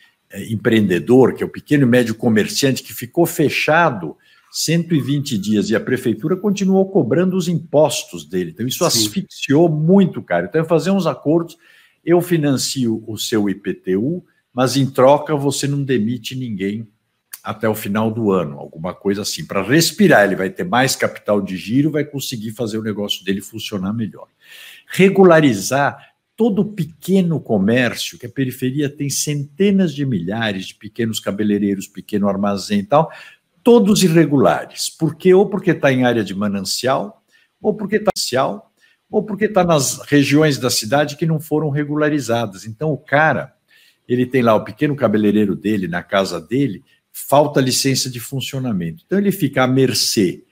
[0.51, 4.16] empreendedor, que é o pequeno e médio comerciante, que ficou fechado
[4.53, 8.51] 120 dias e a prefeitura continuou cobrando os impostos dele.
[8.51, 9.07] Então, isso Sim.
[9.07, 10.47] asfixiou muito, cara.
[10.47, 11.57] Então, é fazer uns acordos.
[12.05, 16.87] Eu financio o seu IPTU, mas em troca você não demite ninguém
[17.42, 20.25] até o final do ano, alguma coisa assim, para respirar.
[20.25, 24.29] Ele vai ter mais capital de giro, vai conseguir fazer o negócio dele funcionar melhor.
[24.87, 26.12] Regularizar
[26.42, 32.81] todo pequeno comércio, que a periferia tem centenas de milhares de pequenos cabeleireiros, pequeno armazém
[32.81, 33.12] e tal,
[33.62, 34.90] todos irregulares.
[34.90, 35.33] Por quê?
[35.33, 37.22] Ou porque está em área de manancial,
[37.61, 38.11] ou porque está
[39.09, 42.66] ou porque está nas regiões da cidade que não foram regularizadas.
[42.66, 43.55] Então, o cara,
[44.09, 49.05] ele tem lá o pequeno cabeleireiro dele, na casa dele, falta licença de funcionamento.
[49.07, 50.42] Então, ele fica à mercê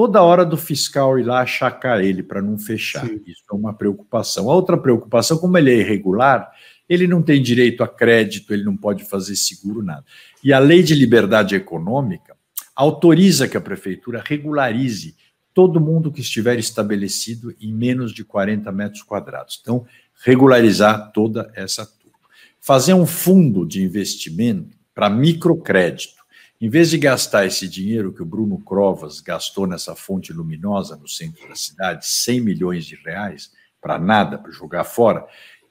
[0.00, 3.06] toda hora do fiscal ir lá achacar ele para não fechar.
[3.06, 3.20] Sim.
[3.26, 4.50] Isso é uma preocupação.
[4.50, 6.50] A outra preocupação, como ele é irregular,
[6.88, 10.02] ele não tem direito a crédito, ele não pode fazer seguro, nada.
[10.42, 12.34] E a lei de liberdade econômica
[12.74, 15.14] autoriza que a prefeitura regularize
[15.52, 19.58] todo mundo que estiver estabelecido em menos de 40 metros quadrados.
[19.60, 19.84] Então,
[20.24, 22.16] regularizar toda essa turma.
[22.58, 26.19] Fazer um fundo de investimento para microcrédito
[26.60, 31.08] em vez de gastar esse dinheiro que o Bruno Crovas gastou nessa fonte luminosa no
[31.08, 35.26] centro da cidade, 100 milhões de reais, para nada, para jogar fora,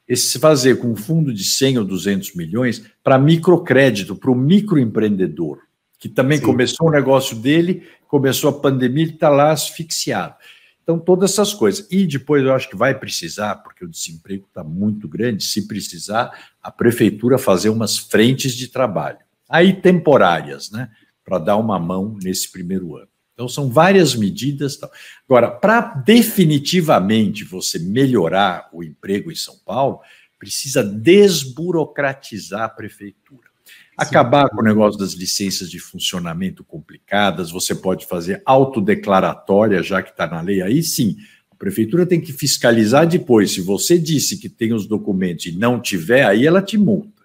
[0.07, 5.59] esse fazer com um fundo de 100 ou 200 milhões para microcrédito, para o microempreendedor,
[5.99, 6.45] que também Sim.
[6.45, 10.33] começou o negócio dele, começou a pandemia, ele está lá asfixiado.
[10.81, 11.85] Então, todas essas coisas.
[11.91, 16.31] E depois eu acho que vai precisar, porque o desemprego está muito grande, se precisar,
[16.63, 19.19] a prefeitura fazer umas frentes de trabalho
[19.49, 20.89] aí temporárias, né,
[21.25, 23.09] para dar uma mão nesse primeiro ano.
[23.33, 24.75] Então, são várias medidas.
[24.75, 24.91] Tal.
[25.27, 30.01] Agora, para definitivamente você melhorar o emprego em São Paulo,
[30.37, 33.47] precisa desburocratizar a prefeitura.
[33.97, 34.55] Acabar Sim.
[34.55, 40.27] com o negócio das licenças de funcionamento complicadas, você pode fazer autodeclaratória, já que está
[40.27, 41.17] na lei, aí sim.
[41.51, 43.51] A prefeitura tem que fiscalizar depois.
[43.51, 47.18] Se você disse que tem os documentos e não tiver, aí ela te multa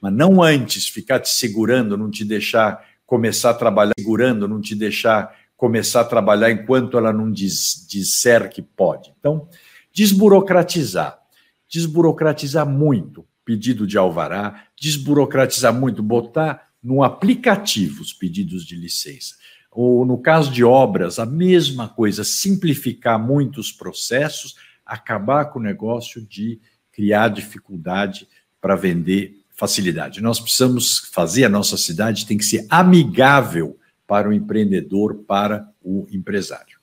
[0.00, 4.74] mas não antes ficar te segurando, não te deixar começar a trabalhar, segurando, não te
[4.74, 9.12] deixar começar a trabalhar enquanto ela não diz, disser que pode.
[9.18, 9.48] Então,
[9.92, 11.18] desburocratizar.
[11.68, 19.34] Desburocratizar muito pedido de alvará, desburocratizar muito, botar no aplicativo os pedidos de licença.
[19.70, 25.62] Ou no caso de obras, a mesma coisa, simplificar muito os processos, acabar com o
[25.62, 26.60] negócio de
[26.92, 28.28] criar dificuldade
[28.60, 30.22] para vender facilidade.
[30.22, 36.06] Nós precisamos fazer a nossa cidade tem que ser amigável para o empreendedor, para o
[36.12, 36.78] empresário.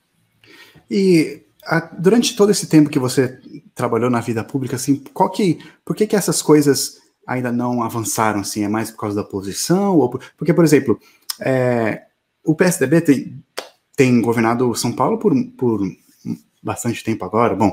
[0.92, 3.40] E a, durante todo esse tempo que você
[3.74, 8.42] trabalhou na vida pública, assim, qual que, por que que essas coisas ainda não avançaram?
[8.42, 11.00] Assim, é mais por causa da posição ou por, porque, por exemplo,
[11.40, 12.04] é,
[12.44, 13.44] o PSDB tem,
[13.96, 15.80] tem governado São Paulo por, por
[16.62, 17.56] bastante tempo agora.
[17.56, 17.72] Bom,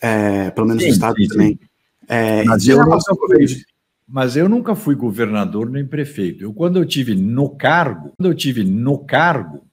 [0.00, 1.60] é, pelo menos sim, no estado sim, também.
[2.08, 3.64] É, eu nunca fui,
[4.06, 6.44] mas eu nunca fui governador nem prefeito.
[6.44, 9.66] Eu, quando eu tive no cargo, quando eu tive no cargo,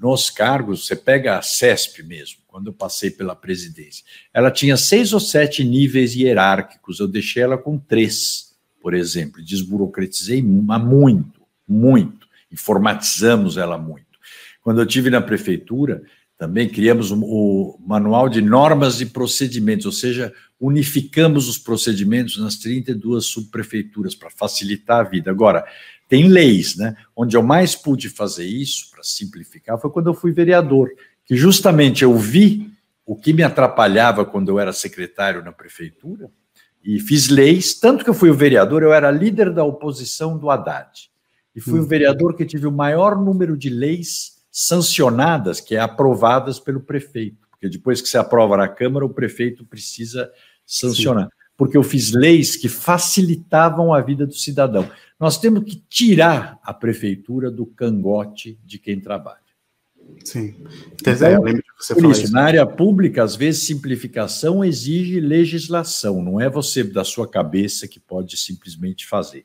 [0.00, 5.12] nos cargos, você pega a CESP mesmo, quando eu passei pela presidência, ela tinha seis
[5.12, 13.58] ou sete níveis hierárquicos, eu deixei ela com três, por exemplo, desburocratizei muito, muito, informatizamos
[13.58, 14.06] ela muito.
[14.62, 16.02] Quando eu tive na prefeitura,
[16.40, 23.26] também criamos o manual de normas e procedimentos, ou seja, unificamos os procedimentos nas 32
[23.26, 25.30] subprefeituras para facilitar a vida.
[25.30, 25.62] Agora,
[26.08, 26.96] tem leis, né?
[27.14, 30.88] Onde eu mais pude fazer isso, para simplificar, foi quando eu fui vereador,
[31.26, 32.72] que justamente eu vi
[33.04, 36.30] o que me atrapalhava quando eu era secretário na prefeitura
[36.82, 40.48] e fiz leis, tanto que eu fui o vereador, eu era líder da oposição do
[40.48, 41.10] Haddad.
[41.54, 41.82] E fui hum.
[41.82, 47.48] o vereador que tive o maior número de leis sancionadas, que é aprovadas pelo prefeito.
[47.50, 50.30] Porque depois que se aprova na Câmara, o prefeito precisa
[50.64, 51.24] sancionar.
[51.24, 51.30] Sim.
[51.56, 54.90] Porque eu fiz leis que facilitavam a vida do cidadão.
[55.18, 59.40] Nós temos que tirar a prefeitura do cangote de quem trabalha.
[60.24, 60.54] Sim.
[60.94, 65.20] Então, eu lembro que você por isso, isso, na área pública, às vezes, simplificação exige
[65.20, 69.44] legislação, não é você da sua cabeça que pode simplesmente fazer.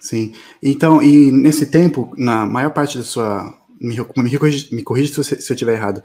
[0.00, 0.34] Sim.
[0.62, 3.58] Então, e nesse tempo, na maior parte da sua.
[3.84, 6.02] Me, me, corrija, me corrija se, se eu estiver errado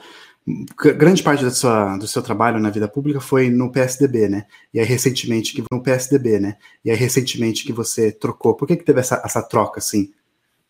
[0.98, 4.46] grande parte sua, do seu trabalho na vida pública foi no PSDB, né?
[4.74, 6.58] E aí recentemente que no PSDB, né?
[6.84, 8.56] E aí recentemente que você trocou.
[8.56, 10.12] Por que, que teve essa, essa troca assim?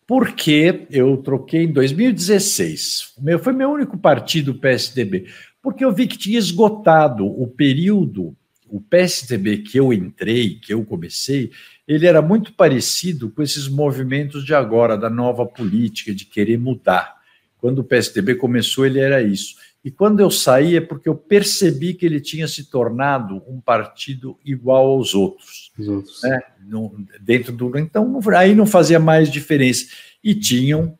[0.06, 3.14] Porque eu troquei em 2016.
[3.20, 5.26] Meu, foi meu único partido, PSDB.
[5.62, 8.36] Porque eu vi que tinha esgotado o período,
[8.70, 11.50] o PSDB que eu entrei, que eu comecei,
[11.86, 17.16] ele era muito parecido com esses movimentos de agora, da nova política, de querer mudar.
[17.58, 19.56] Quando o PSDB começou, ele era isso.
[19.84, 24.38] E quando eu saí é porque eu percebi que ele tinha se tornado um partido
[24.44, 25.72] igual aos outros.
[25.78, 26.22] Os outros.
[26.22, 26.38] Né?
[26.66, 27.76] No, dentro do.
[27.78, 29.86] Então, aí não fazia mais diferença.
[30.22, 30.98] E tinham.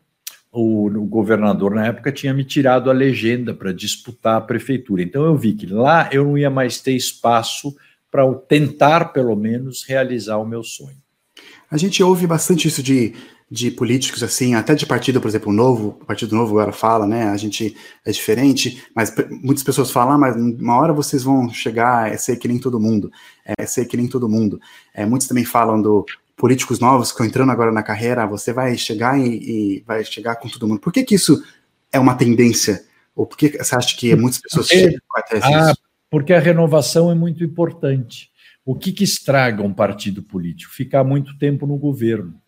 [0.53, 5.03] O, o governador, na época, tinha me tirado a legenda para disputar a prefeitura.
[5.03, 7.77] Então, eu vi que lá eu não ia mais ter espaço
[8.11, 10.97] para tentar, pelo menos, realizar o meu sonho.
[11.71, 13.15] A gente ouve bastante isso de
[13.51, 17.05] de políticos, assim, até de partido, por exemplo, o Novo, o Partido Novo agora fala,
[17.05, 21.53] né, a gente é diferente, mas muitas pessoas falam, ah, mas uma hora vocês vão
[21.53, 23.11] chegar a ser que nem todo mundo,
[23.45, 24.61] é ser que nem todo mundo.
[24.95, 26.07] É, muitos também falam do
[26.40, 30.37] políticos novos que estão entrando agora na carreira, você vai chegar e, e, vai chegar
[30.37, 30.81] com todo mundo.
[30.81, 31.44] Por que que isso
[31.92, 32.83] é uma tendência?
[33.14, 35.79] Ou por que você acha que muitas pessoas porque, chegam até ah, isso?
[36.09, 38.31] Porque a renovação é muito importante.
[38.64, 40.72] O que, que estraga um partido político?
[40.72, 42.40] Ficar muito tempo no governo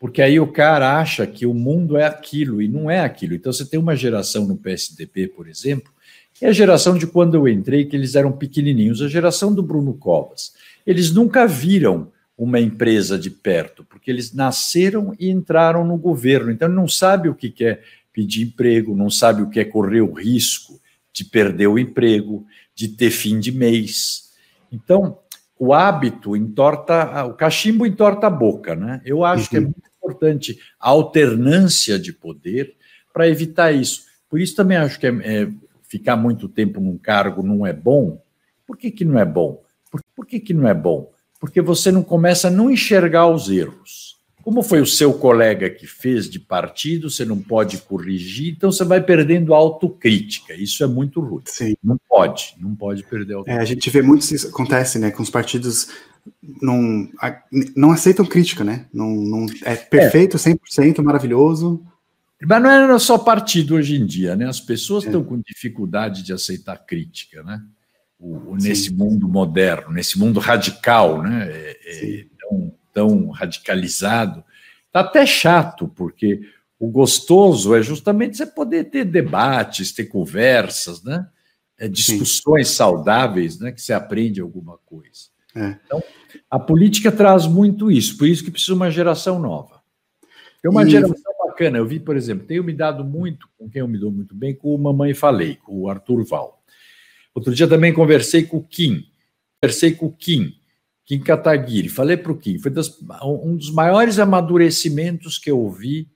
[0.00, 3.34] porque aí o cara acha que o mundo é aquilo e não é aquilo.
[3.34, 5.92] Então você tem uma geração no PSDB, por exemplo,
[6.32, 9.62] que é a geração de quando eu entrei, que eles eram pequenininhos, a geração do
[9.62, 10.54] Bruno Covas.
[10.86, 12.10] Eles nunca viram
[12.40, 16.50] uma empresa de perto, porque eles nasceram e entraram no governo.
[16.50, 17.82] Então ele não sabe o que é
[18.14, 20.80] pedir emprego, não sabe o que é correr o risco
[21.12, 24.30] de perder o emprego, de ter fim de mês.
[24.72, 25.18] Então,
[25.58, 29.02] o hábito entorta, o cachimbo entorta a boca, né?
[29.04, 29.48] Eu acho uhum.
[29.50, 32.74] que é muito importante a alternância de poder
[33.12, 34.04] para evitar isso.
[34.30, 35.48] Por isso também acho que é, é,
[35.82, 38.18] ficar muito tempo num cargo não é bom.
[38.66, 39.62] Por que, que não é bom?
[39.90, 41.12] Por, por que, que não é bom?
[41.40, 44.10] Porque você não começa a não enxergar os erros.
[44.42, 48.84] Como foi o seu colega que fez de partido, você não pode corrigir, então você
[48.84, 50.54] vai perdendo autocrítica.
[50.54, 51.42] Isso é muito ruim.
[51.46, 51.74] Sim.
[51.82, 53.60] Não pode, não pode perder autocrítica.
[53.60, 55.88] É, a gente vê muito isso acontece, né, com os partidos
[56.60, 57.08] não,
[57.76, 58.86] não aceitam crítica, né?
[58.92, 60.40] Não, não é perfeito, é.
[60.40, 61.84] 100%, maravilhoso.
[62.42, 64.46] Mas não é só partido hoje em dia, né?
[64.46, 65.08] As pessoas é.
[65.08, 67.62] estão com dificuldade de aceitar crítica, né?
[68.20, 71.48] O, nesse mundo moderno, nesse mundo radical, né?
[71.50, 74.44] É, é tão, tão radicalizado.
[74.86, 76.42] Está até chato, porque
[76.78, 81.26] o gostoso é justamente você poder ter debates, ter conversas, né?
[81.78, 82.74] É, discussões Sim.
[82.74, 83.72] saudáveis, né?
[83.72, 85.30] Que você aprende alguma coisa.
[85.54, 85.76] É.
[85.84, 86.02] Então,
[86.50, 89.80] a política traz muito isso, por isso que precisa uma geração nova.
[90.62, 90.90] Tem uma e...
[90.90, 91.16] geração
[91.60, 94.34] bacana, eu vi, por exemplo, tenho me dado muito, com quem eu me dou muito
[94.34, 96.59] bem, com o Mamãe Falei, com o Arthur Val.
[97.34, 99.04] Outro dia também conversei com o Kim,
[99.60, 100.52] conversei com o Kim,
[101.04, 102.90] Kim Kataguiri, falei para o Kim, foi das,
[103.22, 106.08] um dos maiores amadurecimentos que eu vi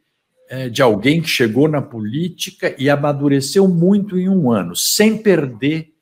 [0.48, 5.92] é, de alguém que chegou na política e amadureceu muito em um ano, sem perder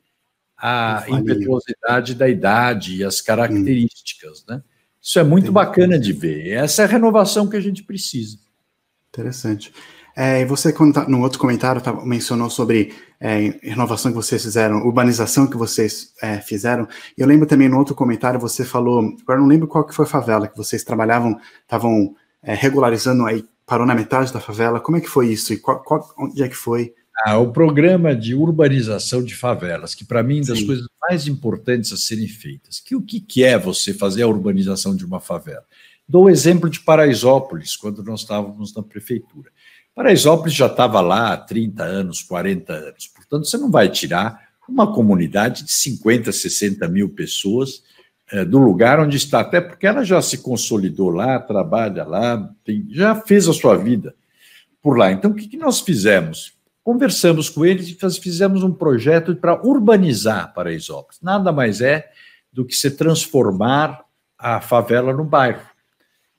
[0.57, 4.61] a impetuosidade da idade e as características, né?
[5.01, 6.51] Isso é muito bacana de ver.
[6.51, 8.37] Essa é a renovação que a gente precisa.
[9.09, 9.73] Interessante.
[10.15, 14.85] É, você, quando tá, no outro comentário, tá, mencionou sobre é, renovação que vocês fizeram,
[14.85, 16.87] urbanização que vocês é, fizeram.
[17.17, 20.09] Eu lembro também no outro comentário, você falou, agora não lembro qual que foi a
[20.09, 24.79] favela que vocês trabalhavam, estavam é, regularizando aí, parou na metade da favela.
[24.79, 25.53] Como é que foi isso?
[25.53, 26.93] E qual, qual, onde é que foi?
[27.25, 30.65] Ah, o programa de urbanização de favelas, que para mim é das Sim.
[30.65, 32.79] coisas mais importantes a serem feitas.
[32.79, 35.63] Que o que, que é você fazer a urbanização de uma favela?
[36.07, 39.51] Dou o exemplo de Paraisópolis, quando nós estávamos na prefeitura.
[39.95, 43.07] Paraisópolis já estava lá há 30 anos, 40 anos.
[43.07, 47.83] Portanto, você não vai tirar uma comunidade de 50, 60 mil pessoas
[48.31, 52.87] é, do lugar onde está, até porque ela já se consolidou lá, trabalha lá, tem,
[52.89, 54.15] já fez a sua vida
[54.81, 55.11] por lá.
[55.11, 56.53] Então, o que, que nós fizemos?
[56.83, 61.19] Conversamos com eles e fizemos um projeto para urbanizar Paraisópolis.
[61.21, 62.09] Nada mais é
[62.51, 64.03] do que se transformar
[64.37, 65.65] a favela no bairro.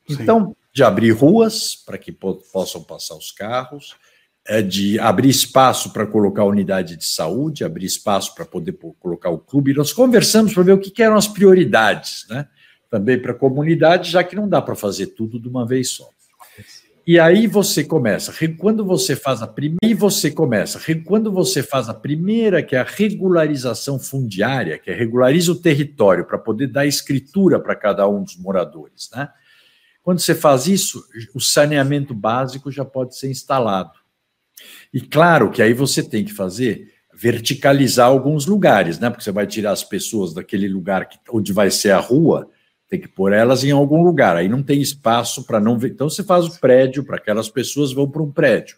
[0.08, 3.94] Então, de abrir ruas para que possam passar os carros,
[4.46, 9.38] é de abrir espaço para colocar unidade de saúde, abrir espaço para poder colocar o
[9.38, 9.72] clube.
[9.72, 12.48] Nós conversamos para ver o que eram as prioridades, né?
[12.90, 16.08] Também para a comunidade, já que não dá para fazer tudo de uma vez só.
[17.06, 21.94] E aí você começa, quando você faz a primeira, você começa, quando você faz a
[21.94, 27.60] primeira, que é a regularização fundiária, que é regulariza o território para poder dar escritura
[27.60, 29.28] para cada um dos moradores, né?
[30.04, 31.02] Quando você faz isso,
[31.34, 33.98] o saneamento básico já pode ser instalado.
[34.92, 39.08] E claro que aí você tem que fazer verticalizar alguns lugares, né?
[39.08, 42.50] Porque você vai tirar as pessoas daquele lugar que, onde vai ser a rua,
[42.86, 44.36] tem que pôr elas em algum lugar.
[44.36, 45.92] Aí não tem espaço para não ver.
[45.92, 48.76] Então você faz o prédio para aquelas pessoas vão para um prédio.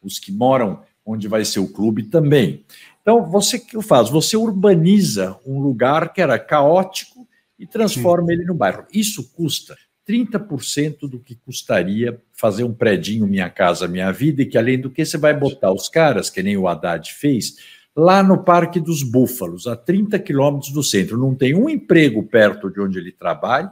[0.00, 2.64] Os que moram onde vai ser o clube também.
[3.02, 4.08] Então você que faz?
[4.10, 7.26] Você urbaniza um lugar que era caótico
[7.58, 8.34] e transforma Sim.
[8.34, 8.86] ele no bairro.
[8.92, 9.76] Isso custa
[10.08, 14.90] 30% do que custaria fazer um predinho Minha Casa Minha Vida, e que além do
[14.90, 17.56] que você vai botar os caras, que nem o Haddad fez,
[17.94, 21.18] lá no Parque dos Búfalos, a 30 quilômetros do centro.
[21.18, 23.70] Não tem um emprego perto de onde ele trabalha,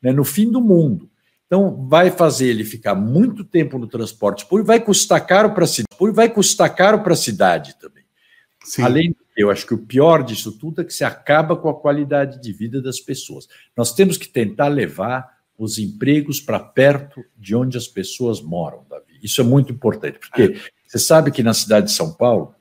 [0.00, 1.10] né, no fim do mundo.
[1.46, 5.66] Então, vai fazer ele ficar muito tempo no transporte público, vai custar caro para a
[5.66, 8.04] cidade, vai custar caro para a cidade também.
[8.64, 8.82] Sim.
[8.82, 12.40] Além eu acho que o pior disso tudo é que se acaba com a qualidade
[12.40, 13.48] de vida das pessoas.
[13.76, 19.18] Nós temos que tentar levar os empregos para perto de onde as pessoas moram, Davi.
[19.22, 20.60] Isso é muito importante, porque é.
[20.86, 22.54] você sabe que na cidade de São Paulo,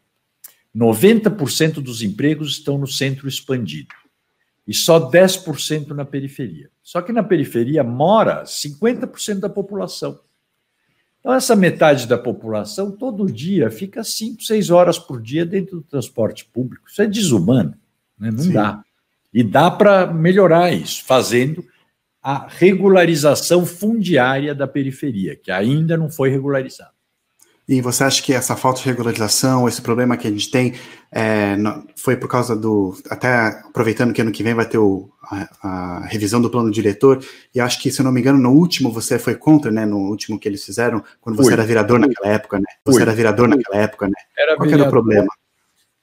[0.75, 3.93] 90% dos empregos estão no centro expandido
[4.67, 6.69] e só 10% na periferia.
[6.81, 10.19] Só que na periferia mora 50% da população.
[11.19, 15.83] Então, essa metade da população, todo dia, fica 5, 6 horas por dia dentro do
[15.83, 16.89] transporte público.
[16.89, 17.75] Isso é desumano,
[18.19, 18.29] né?
[18.29, 18.51] não Sim.
[18.51, 18.83] dá.
[19.33, 21.65] E dá para melhorar isso, fazendo
[22.23, 26.93] a regularização fundiária da periferia, que ainda não foi regularizada.
[27.67, 30.73] E você acha que essa falta de regularização, esse problema que a gente tem,
[31.09, 31.55] é,
[31.95, 32.93] foi por causa do.
[33.09, 37.23] Até aproveitando que ano que vem vai ter o, a, a, revisão do plano diretor,
[37.55, 39.85] e acho que, se eu não me engano, no último você foi contra, né?
[39.85, 41.53] No último que eles fizeram, quando você Fui.
[41.53, 42.65] era virador naquela época, né?
[42.85, 43.01] Você Fui.
[43.01, 44.15] era virador naquela época, né?
[44.37, 45.29] Era Qual era o problema?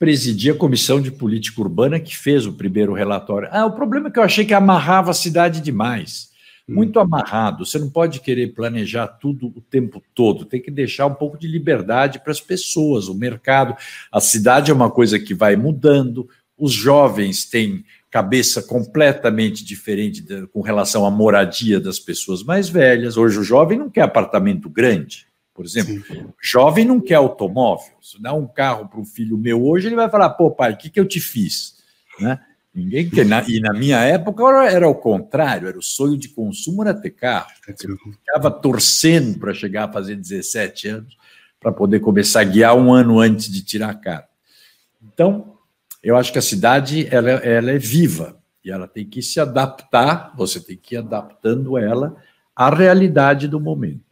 [0.00, 3.48] Presidia a comissão de política urbana que fez o primeiro relatório.
[3.52, 6.30] Ah, o problema é que eu achei que amarrava a cidade demais
[6.70, 7.02] muito hum.
[7.02, 7.66] amarrado.
[7.66, 10.44] Você não pode querer planejar tudo o tempo todo.
[10.44, 13.74] Tem que deixar um pouco de liberdade para as pessoas, o mercado.
[14.10, 16.28] A cidade é uma coisa que vai mudando.
[16.56, 23.16] Os jovens têm cabeça completamente diferente com relação à moradia das pessoas mais velhas.
[23.16, 25.26] Hoje o jovem não quer apartamento grande,
[25.60, 26.02] por exemplo.
[26.06, 26.26] Sim.
[26.42, 27.92] Jovem não quer automóvel.
[28.00, 30.76] Se dá um carro para um filho meu hoje, ele vai falar: pô, pai, o
[30.78, 31.74] que, que eu te fiz?
[32.18, 32.40] Né?
[32.74, 33.26] Ninguém quer.
[33.26, 36.94] Na, e na minha época era, era o contrário, era o sonho de consumo era
[36.94, 37.50] ter carro.
[37.68, 41.18] Eu ficava torcendo para chegar a fazer 17 anos
[41.60, 44.30] para poder começar a guiar um ano antes de tirar a carta.
[45.12, 45.58] Então,
[46.02, 50.32] eu acho que a cidade ela, ela é viva e ela tem que se adaptar,
[50.34, 52.16] você tem que ir adaptando ela
[52.56, 54.09] à realidade do momento.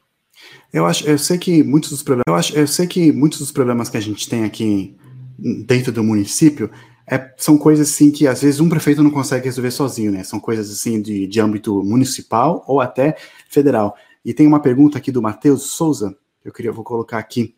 [0.73, 3.51] Eu acho, eu sei que muitos dos problemas, eu, acho, eu sei que muitos dos
[3.51, 4.97] problemas que a gente tem aqui
[5.39, 6.71] dentro do município
[7.11, 10.23] é, são coisas assim que às vezes um prefeito não consegue resolver sozinho, né?
[10.23, 13.17] São coisas assim de, de âmbito municipal ou até
[13.49, 13.97] federal.
[14.25, 16.15] E tem uma pergunta aqui do Matheus Souza,
[16.45, 17.55] eu queria vou colocar aqui.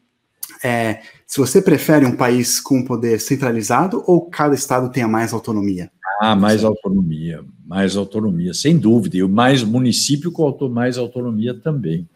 [0.62, 5.90] É, se você prefere um país com poder centralizado ou cada estado tenha mais autonomia?
[6.20, 12.08] Ah, mais autonomia, mais autonomia, sem dúvida, e mais município com mais autonomia também.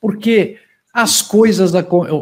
[0.00, 0.58] Porque
[0.92, 1.72] as coisas,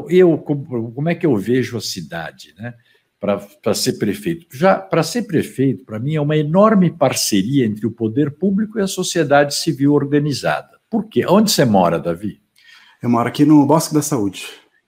[0.08, 2.74] eu, como é que eu vejo a cidade, né?
[3.18, 4.46] para ser prefeito.
[4.56, 8.82] Já para ser prefeito, para mim, é uma enorme parceria entre o poder público e
[8.82, 10.78] a sociedade civil organizada.
[10.90, 11.24] Por quê?
[11.26, 12.40] Onde você mora, Davi?
[13.02, 14.46] Eu moro aqui no Bosque da Saúde.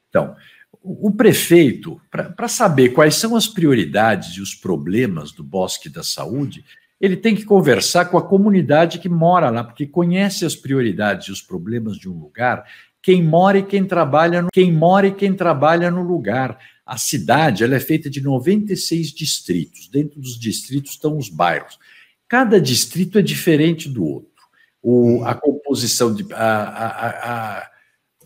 [0.09, 0.36] Então,
[0.82, 6.64] o prefeito, para saber quais são as prioridades e os problemas do Bosque da Saúde,
[7.01, 11.32] ele tem que conversar com a comunidade que mora lá, porque conhece as prioridades e
[11.32, 12.64] os problemas de um lugar,
[13.01, 16.59] quem mora e quem trabalha, no, quem mora e quem trabalha no lugar.
[16.84, 19.88] A cidade ela é feita de 96 distritos.
[19.88, 21.78] Dentro dos distritos estão os bairros.
[22.26, 24.28] Cada distrito é diferente do outro.
[24.82, 27.70] O, a composição de a, a, a,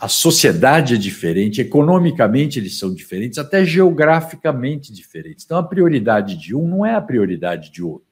[0.00, 5.44] a sociedade é diferente, economicamente eles são diferentes, até geograficamente diferentes.
[5.44, 8.11] Então a prioridade de um não é a prioridade de outro.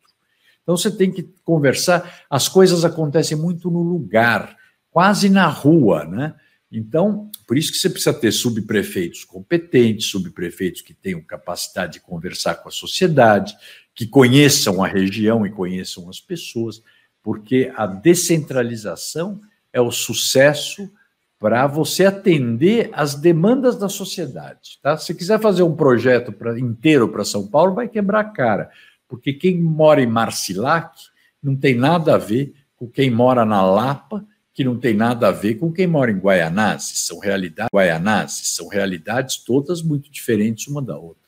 [0.70, 4.56] Então você tem que conversar, as coisas acontecem muito no lugar,
[4.88, 6.36] quase na rua, né?
[6.70, 12.54] Então, por isso que você precisa ter subprefeitos competentes, subprefeitos que tenham capacidade de conversar
[12.54, 13.56] com a sociedade,
[13.92, 16.80] que conheçam a região e conheçam as pessoas,
[17.20, 19.40] porque a descentralização
[19.72, 20.88] é o sucesso
[21.36, 24.78] para você atender às demandas da sociedade.
[24.80, 24.96] Tá?
[24.96, 28.70] Se quiser fazer um projeto pra, inteiro para São Paulo, vai quebrar a cara
[29.10, 30.96] porque quem mora em Marcilac
[31.42, 35.32] não tem nada a ver com quem mora na Lapa, que não tem nada a
[35.32, 37.06] ver com quem mora em Guaianazes.
[37.06, 41.22] São realidades, Guaianazes são realidades todas muito diferentes uma da outra.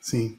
[0.00, 0.38] Sim,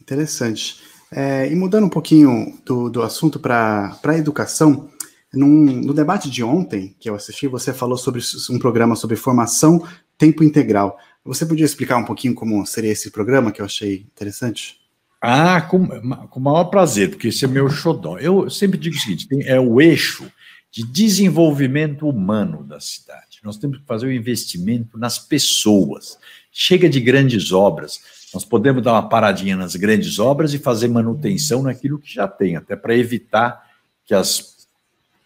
[0.00, 0.82] interessante.
[1.10, 4.90] É, e mudando um pouquinho do, do assunto para a educação,
[5.32, 9.86] num, no debate de ontem que eu assisti, você falou sobre um programa sobre formação
[10.18, 10.98] tempo integral.
[11.24, 14.81] Você podia explicar um pouquinho como seria esse programa que eu achei interessante?
[15.24, 18.18] Ah, com, com o maior prazer, porque esse é meu xodó.
[18.18, 20.28] Eu sempre digo o seguinte: tem, é o eixo
[20.68, 23.38] de desenvolvimento humano da cidade.
[23.44, 26.18] Nós temos que fazer o um investimento nas pessoas.
[26.50, 28.00] Chega de grandes obras.
[28.34, 32.56] Nós podemos dar uma paradinha nas grandes obras e fazer manutenção naquilo que já tem,
[32.56, 33.70] até para evitar
[34.04, 34.66] que as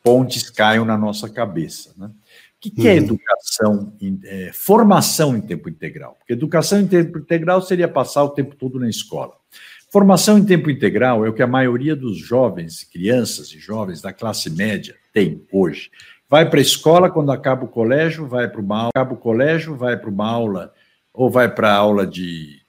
[0.03, 1.95] pontes caiam na nossa cabeça.
[1.97, 2.09] Né?
[2.09, 2.13] O
[2.61, 2.99] que, que é uhum.
[2.99, 3.93] educação,
[4.25, 6.17] é, formação em tempo integral?
[6.19, 9.35] Porque educação em tempo integral seria passar o tempo todo na escola.
[9.89, 14.13] Formação em tempo integral é o que a maioria dos jovens, crianças e jovens da
[14.13, 15.91] classe média tem hoje.
[16.29, 19.77] Vai para a escola quando acaba o colégio, vai para uma aula, acaba o colégio,
[19.77, 20.75] vai para uma aula,
[21.15, 22.61] ou vai para aula de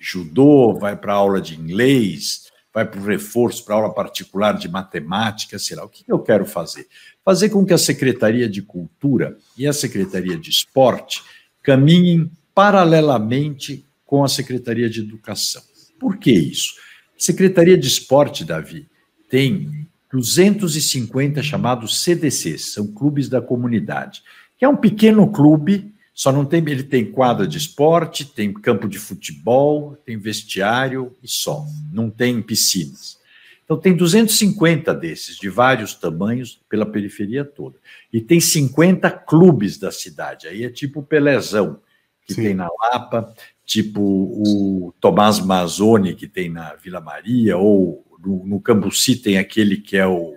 [0.00, 5.58] judô, vai para aula de inglês, vai para o reforço, para aula particular de matemática,
[5.58, 5.84] sei lá.
[5.84, 6.86] O que eu quero fazer?
[7.22, 11.22] Fazer com que a Secretaria de Cultura e a Secretaria de Esporte
[11.62, 15.62] caminhem paralelamente com a Secretaria de Educação.
[16.02, 16.74] Por que isso?
[17.16, 18.88] Secretaria de Esporte, Davi,
[19.30, 24.24] tem 250 chamados CDCs, são clubes da comunidade,
[24.58, 28.88] que é um pequeno clube, só não tem, ele tem quadra de esporte, tem campo
[28.88, 33.16] de futebol, tem vestiário e só, não tem piscinas.
[33.64, 37.76] Então tem 250 desses, de vários tamanhos, pela periferia toda.
[38.12, 41.80] E tem 50 clubes da cidade, aí é tipo o Pelezão,
[42.26, 42.42] que Sim.
[42.42, 43.32] tem na Lapa,
[43.64, 49.76] tipo o Tomás Mazzoni, que tem na Vila Maria, ou no, no Cambuci tem aquele
[49.76, 50.36] que é o.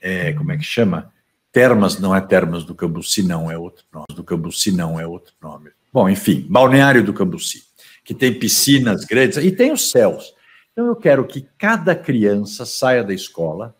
[0.00, 1.12] É, como é que chama?
[1.52, 4.06] Termas, não é Termas do Cambuci, não, é outro nome.
[4.14, 5.70] Do Cambuci, não, é outro nome.
[5.92, 7.62] Bom, enfim, Balneário do Cambuci,
[8.04, 10.34] que tem piscinas grandes e tem os céus.
[10.72, 13.76] Então, eu quero que cada criança saia da escola,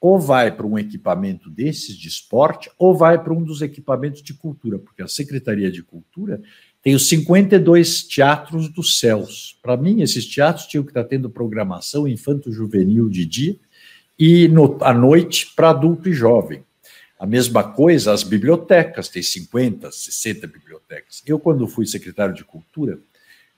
[0.00, 4.32] ou vai para um equipamento desses de esporte, ou vai para um dos equipamentos de
[4.32, 6.40] cultura, porque a Secretaria de Cultura
[6.82, 9.58] tem os 52 teatros dos céus.
[9.62, 13.56] Para mim, esses teatros tinham que estar tendo programação infanto-juvenil de dia
[14.18, 16.64] e no, à noite para adulto e jovem.
[17.18, 21.22] A mesma coisa, as bibliotecas, tem 50, 60 bibliotecas.
[21.26, 22.98] Eu, quando fui secretário de Cultura,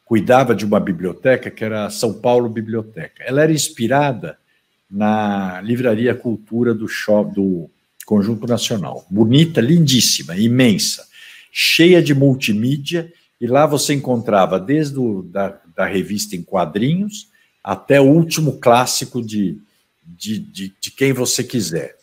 [0.04, 3.22] cuidava de uma biblioteca que era a São Paulo Biblioteca.
[3.22, 4.38] Ela era inspirada
[4.90, 7.70] na Livraria Cultura do, shop, do
[8.06, 9.06] Conjunto Nacional.
[9.10, 11.09] Bonita, lindíssima, imensa
[11.50, 17.28] cheia de multimídia, e lá você encontrava desde o, da, da revista em quadrinhos
[17.64, 19.58] até o último clássico de,
[20.04, 21.96] de, de, de quem você quiser.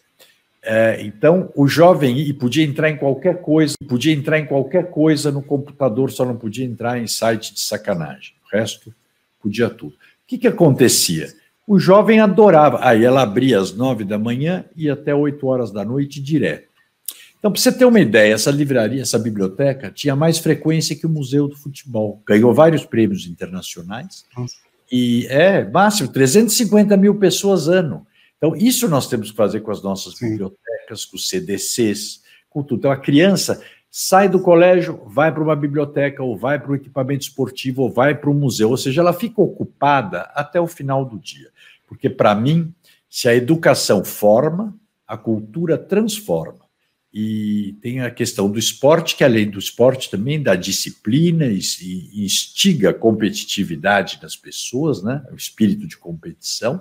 [0.63, 5.31] É, então, o jovem e podia entrar em qualquer coisa, podia entrar em qualquer coisa
[5.31, 8.33] no computador, só não podia entrar em site de sacanagem.
[8.45, 8.93] O resto
[9.41, 9.93] podia tudo.
[9.93, 11.33] O que, que acontecia?
[11.65, 12.79] O jovem adorava.
[12.81, 16.67] Aí ela abria às nove da manhã e até oito horas da noite direto.
[17.39, 21.09] Então, para você ter uma ideia, essa livraria, essa biblioteca, tinha mais frequência que o
[21.09, 22.21] Museu do Futebol.
[22.25, 24.25] Ganhou vários prêmios internacionais.
[24.35, 24.55] Nossa.
[24.91, 28.07] E é máximo, 350 mil pessoas ano.
[28.37, 30.29] Então, isso nós temos que fazer com as nossas Sim.
[30.29, 32.79] bibliotecas, com os CDCs, com tudo.
[32.79, 33.61] Então, a criança
[33.91, 38.15] sai do colégio, vai para uma biblioteca, ou vai para um equipamento esportivo, ou vai
[38.15, 38.69] para um museu.
[38.69, 41.49] Ou seja, ela fica ocupada até o final do dia.
[41.87, 42.73] Porque, para mim,
[43.09, 44.75] se a educação forma,
[45.07, 46.66] a cultura transforma.
[47.19, 52.23] E tem a questão do esporte, que além do esporte também dá disciplina e, e
[52.23, 55.25] instiga a competitividade das pessoas, né?
[55.31, 56.79] o espírito de competição.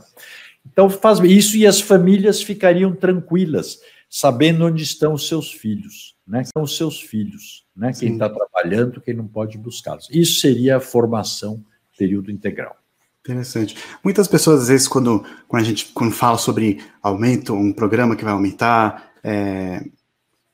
[0.70, 3.80] Então faz isso e as famílias ficariam tranquilas,
[4.10, 6.44] sabendo onde estão os seus filhos, né?
[6.44, 7.94] São os seus filhos, né?
[7.98, 10.06] Quem está trabalhando, quem não pode buscá-los.
[10.10, 11.64] Isso seria a formação
[11.96, 12.76] período integral.
[13.20, 13.74] Interessante.
[14.04, 18.24] Muitas pessoas, às vezes, quando, quando a gente quando fala sobre aumento, um programa que
[18.24, 19.82] vai aumentar, é,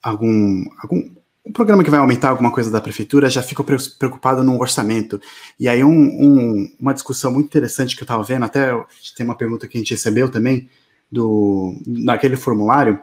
[0.03, 1.11] algum, algum
[1.45, 5.21] um programa que vai aumentar alguma coisa da prefeitura, já fico preocupado no orçamento.
[5.59, 8.73] E aí, um, um, uma discussão muito interessante que eu estava vendo, até
[9.17, 10.69] tem uma pergunta que a gente recebeu também,
[11.11, 12.99] do, naquele formulário,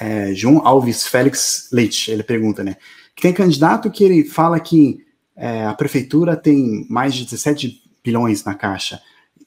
[0.00, 2.76] é, João Alves Félix Leite, ele pergunta, né?
[3.14, 5.06] Que tem candidato que ele fala que
[5.36, 9.00] é, a prefeitura tem mais de 17 bilhões na caixa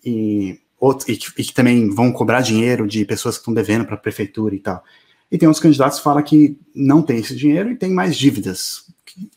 [0.05, 3.85] e, outro, e, que, e que também vão cobrar dinheiro de pessoas que estão devendo
[3.85, 4.83] para a prefeitura e tal.
[5.31, 8.83] E tem outros candidatos que falam que não tem esse dinheiro e tem mais dívidas.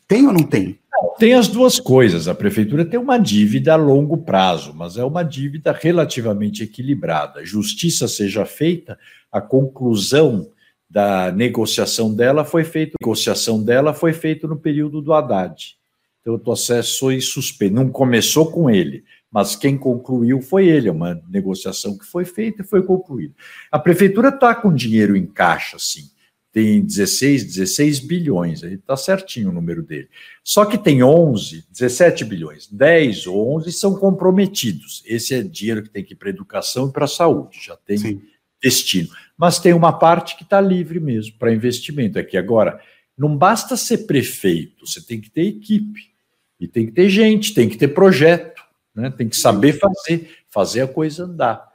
[0.07, 0.77] Tem ou não tem?
[1.17, 2.27] Tem as duas coisas.
[2.27, 7.45] A prefeitura tem uma dívida a longo prazo, mas é uma dívida relativamente equilibrada.
[7.45, 8.99] Justiça seja feita,
[9.31, 10.49] a conclusão
[10.89, 15.75] da negociação dela foi feita, negociação dela foi feita no período do Haddad.
[16.21, 19.03] Então o processo foi suspenso, não começou com ele,
[19.35, 23.35] mas quem concluiu foi ele, é uma negociação que foi feita e foi concluída.
[23.69, 26.09] A prefeitura está com dinheiro em caixa, sim,
[26.53, 30.07] tem 16, 16 bilhões, aí está certinho o número dele.
[30.41, 35.03] Só que tem 11, 17 bilhões, 10 ou 11 são comprometidos.
[35.05, 37.97] Esse é dinheiro que tem que ir para educação e para a saúde, já tem
[37.97, 38.21] sim.
[38.63, 42.37] destino mas tem uma parte que está livre mesmo para investimento aqui.
[42.37, 42.79] Agora,
[43.17, 46.15] não basta ser prefeito, você tem que ter equipe,
[46.59, 48.54] e tem que ter gente, tem que ter projeto,
[48.95, 49.09] né?
[49.09, 51.69] tem que saber fazer, fazer a coisa andar.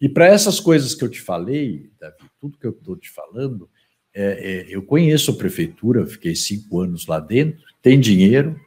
[0.00, 3.68] E para essas coisas que eu te falei, Davi, tudo que eu estou te falando,
[4.14, 8.58] é, é, eu conheço a prefeitura, fiquei cinco anos lá dentro, tem dinheiro,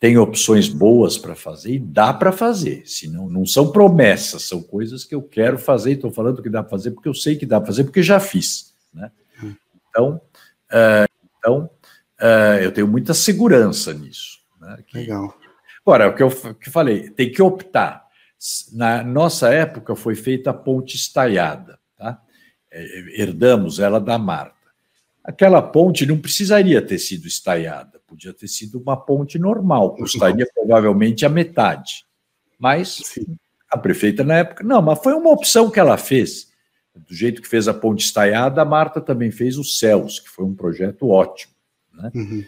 [0.00, 2.82] tem opções boas para fazer e dá para fazer.
[2.86, 5.92] Senão, não são promessas, são coisas que eu quero fazer.
[5.92, 8.20] Estou falando que dá para fazer porque eu sei que dá para fazer, porque já
[8.20, 8.74] fiz.
[8.92, 9.10] Né?
[9.88, 10.20] Então,
[10.70, 11.70] uh, então
[12.20, 14.38] uh, eu tenho muita segurança nisso.
[14.60, 14.78] Né?
[14.86, 15.34] Que, Legal.
[15.88, 18.06] Agora, o que eu que falei, tem que optar.
[18.72, 21.78] Na nossa época foi feita a ponte estaiada.
[21.96, 22.20] Tá?
[22.70, 24.54] É, herdamos ela da Marta.
[25.24, 31.26] Aquela ponte não precisaria ter sido estaiada Podia ter sido uma ponte normal, custaria provavelmente
[31.26, 32.06] a metade.
[32.58, 33.36] Mas Sim.
[33.70, 36.48] a prefeita na época, não, mas foi uma opção que ela fez.
[36.96, 40.46] Do jeito que fez a ponte estaiada, a Marta também fez os céus, que foi
[40.46, 41.52] um projeto ótimo.
[41.92, 42.10] Né?
[42.14, 42.44] Uhum.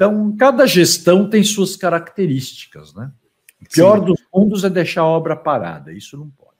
[0.00, 2.94] Então, cada gestão tem suas características.
[2.94, 3.10] Né?
[3.60, 4.04] O pior Sim.
[4.06, 6.50] dos mundos é deixar a obra parada, isso não pode.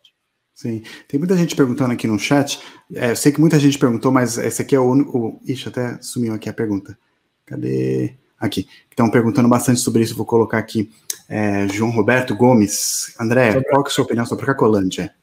[0.55, 2.61] Sim, tem muita gente perguntando aqui no chat.
[2.95, 5.41] É, eu sei que muita gente perguntou, mas esse aqui é o único.
[5.47, 6.99] Ixi, até sumiu aqui a pergunta.
[7.47, 8.15] Cadê?
[8.41, 10.91] aqui, estão perguntando bastante sobre isso, vou colocar aqui.
[11.29, 13.15] É, João Roberto Gomes.
[13.21, 13.69] André, sobre...
[13.69, 15.15] qual que é a sua opinião sobre a Cracolândia?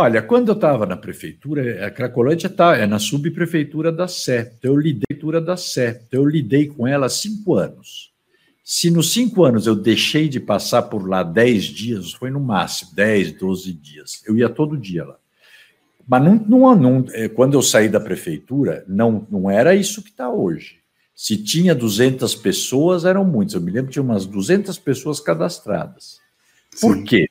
[0.00, 4.50] Olha, quando eu estava na prefeitura, a Cracolândia está é na subprefeitura da Sé.
[4.58, 6.02] Então, eu lidei da Sé.
[6.08, 8.10] Então, eu lidei com ela há cinco anos.
[8.64, 12.92] Se nos cinco anos eu deixei de passar por lá dez dias, foi no máximo
[12.94, 14.22] dez, doze dias.
[14.26, 15.16] Eu ia todo dia lá.
[16.08, 20.08] Mas não, não, não, é, quando eu saí da prefeitura, não, não era isso que
[20.08, 20.78] está hoje.
[21.14, 23.52] Se tinha 200 pessoas, eram muitas.
[23.52, 26.20] Eu me lembro que tinha umas 200 pessoas cadastradas.
[26.80, 27.04] Por Sim.
[27.04, 27.28] quê?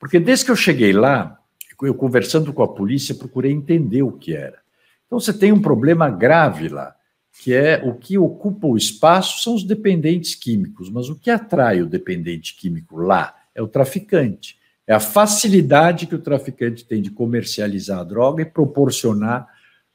[0.00, 1.38] Porque desde que eu cheguei lá,
[1.82, 4.58] eu conversando com a polícia, procurei entender o que era.
[5.06, 6.94] Então você tem um problema grave lá,
[7.42, 11.80] que é o que ocupa o espaço são os dependentes químicos, mas o que atrai
[11.80, 14.58] o dependente químico lá é o traficante.
[14.86, 19.46] É a facilidade que o traficante tem de comercializar a droga e proporcionar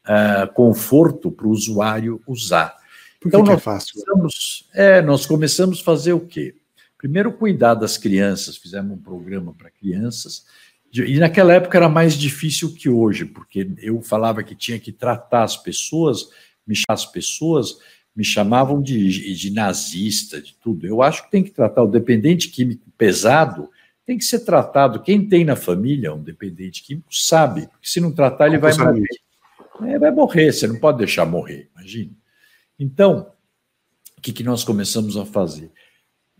[0.06, 2.76] uh, conforto para o usuário usar.
[3.20, 3.94] Por então, que nós, é fácil?
[3.94, 6.56] Começamos, é, nós começamos a fazer o quê?
[6.98, 10.46] Primeiro, cuidar das crianças, fizemos um programa para crianças,
[10.94, 15.44] e naquela época era mais difícil que hoje, porque eu falava que tinha que tratar
[15.44, 16.30] as pessoas,
[16.68, 17.78] me as pessoas
[18.16, 20.86] me chamavam de, de nazista, de tudo.
[20.86, 23.70] Eu acho que tem que tratar o dependente químico pesado,
[24.06, 25.02] tem que ser tratado.
[25.02, 29.08] Quem tem na família um dependente químico sabe, porque se não tratar, ele vai morrer.
[29.82, 32.12] É, vai morrer, você não pode deixar morrer, imagina.
[32.80, 33.32] Então,
[34.16, 35.72] o que, que nós começamos a fazer?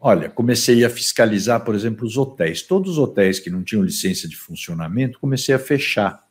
[0.06, 2.62] Olha, comecei a fiscalizar, por exemplo, os hotéis.
[2.62, 6.22] Todos os hotéis que não tinham licença de funcionamento, comecei a fechar.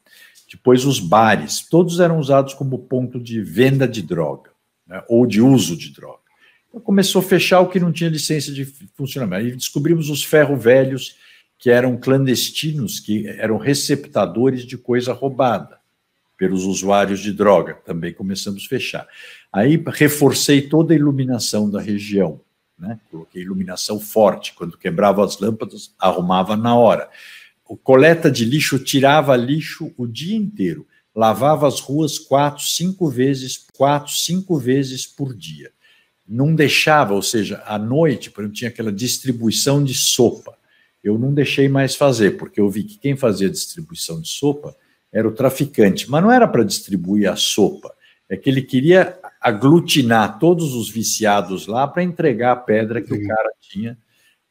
[0.51, 4.51] Depois, os bares, todos eram usados como ponto de venda de droga,
[4.87, 6.20] né, ou de uso de droga.
[6.68, 9.47] Então, começou a fechar o que não tinha licença de funcionamento.
[9.47, 11.16] Aí descobrimos os ferro velhos,
[11.59, 15.79] que eram clandestinos, que eram receptadores de coisa roubada
[16.37, 19.09] pelos usuários de droga, também começamos a fechar.
[19.51, 22.39] Aí reforcei toda a iluminação da região,
[22.83, 22.99] né?
[23.11, 27.09] Coloquei iluminação forte, quando quebrava as lâmpadas, arrumava na hora.
[27.64, 33.66] O coleta de lixo tirava lixo o dia inteiro, lavava as ruas quatro, cinco vezes,
[33.76, 35.70] quatro, cinco vezes por dia.
[36.26, 40.57] Não deixava, ou seja, à noite, por exemplo, tinha aquela distribuição de sopa.
[41.05, 44.74] Eu não deixei mais fazer, porque eu vi que quem fazia distribuição de sopa
[45.12, 47.95] era o traficante, mas não era para distribuir a sopa,
[48.28, 53.24] é que ele queria aglutinar todos os viciados lá para entregar a pedra que Sim.
[53.24, 53.99] o cara tinha.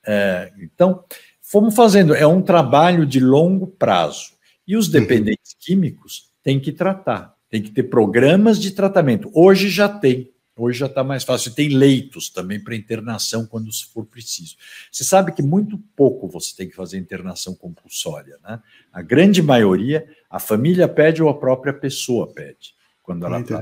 [0.05, 1.03] É, então,
[1.41, 4.33] fomos fazendo, é um trabalho de longo prazo.
[4.67, 5.57] E os dependentes uhum.
[5.61, 9.31] químicos têm que tratar, tem que ter programas de tratamento.
[9.33, 11.53] Hoje já tem, hoje já está mais fácil.
[11.53, 14.55] Tem leitos também para internação quando for preciso.
[14.91, 18.61] Você sabe que muito pouco você tem que fazer internação compulsória, né?
[18.91, 23.61] A grande maioria, a família pede ou a própria pessoa pede, quando ela está.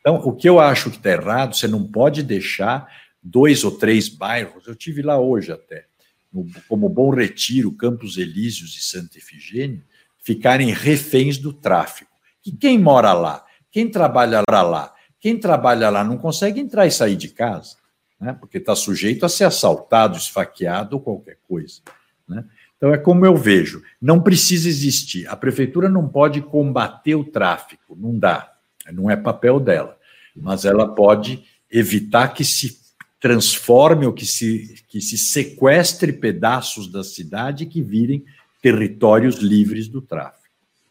[0.00, 2.88] Então, o que eu acho que está errado, você não pode deixar
[3.22, 5.86] dois ou três bairros, eu tive lá hoje até,
[6.32, 9.84] no, como Bom Retiro, Campos Elíseos e Santa Efigênia,
[10.22, 12.10] ficarem reféns do tráfico.
[12.44, 13.44] E quem mora lá?
[13.70, 14.94] Quem trabalha lá?
[15.20, 17.76] Quem trabalha lá não consegue entrar e sair de casa,
[18.18, 18.32] né?
[18.32, 21.82] porque está sujeito a ser assaltado, esfaqueado ou qualquer coisa.
[22.26, 22.44] Né?
[22.76, 25.28] Então, é como eu vejo: não precisa existir.
[25.28, 28.49] A prefeitura não pode combater o tráfico, não dá.
[28.92, 29.96] Não é papel dela,
[30.34, 32.80] mas ela pode evitar que se
[33.20, 38.24] transforme ou que se, que se sequestre pedaços da cidade que virem
[38.62, 40.40] territórios livres do tráfico.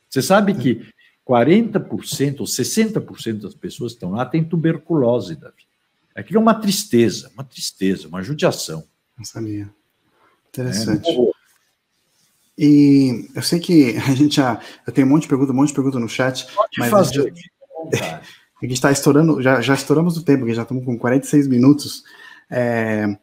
[0.09, 0.87] Você sabe que
[1.27, 5.67] 40% ou 60% das pessoas que estão lá têm tuberculose, Davi.
[6.15, 8.83] Aquilo é uma tristeza, uma tristeza, uma judiação.
[9.17, 9.69] Não sabia.
[10.49, 11.09] Interessante.
[11.09, 11.31] É,
[12.57, 14.59] e eu sei que a gente já.
[14.85, 16.45] Eu tenho um monte de pergunta, um monte de pergunta no chat.
[16.53, 17.23] Pode mas fazer.
[17.23, 17.51] Gente,
[17.93, 22.03] a gente está estourando, já, já estouramos o tempo, já estamos com 46 minutos.
[22.49, 23.17] É,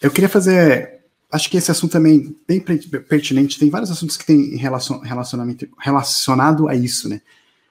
[0.00, 1.00] eu queria fazer.
[1.30, 3.58] Acho que esse assunto também bem pertinente.
[3.58, 7.20] Tem vários assuntos que têm relacionamento relacionado a isso, né?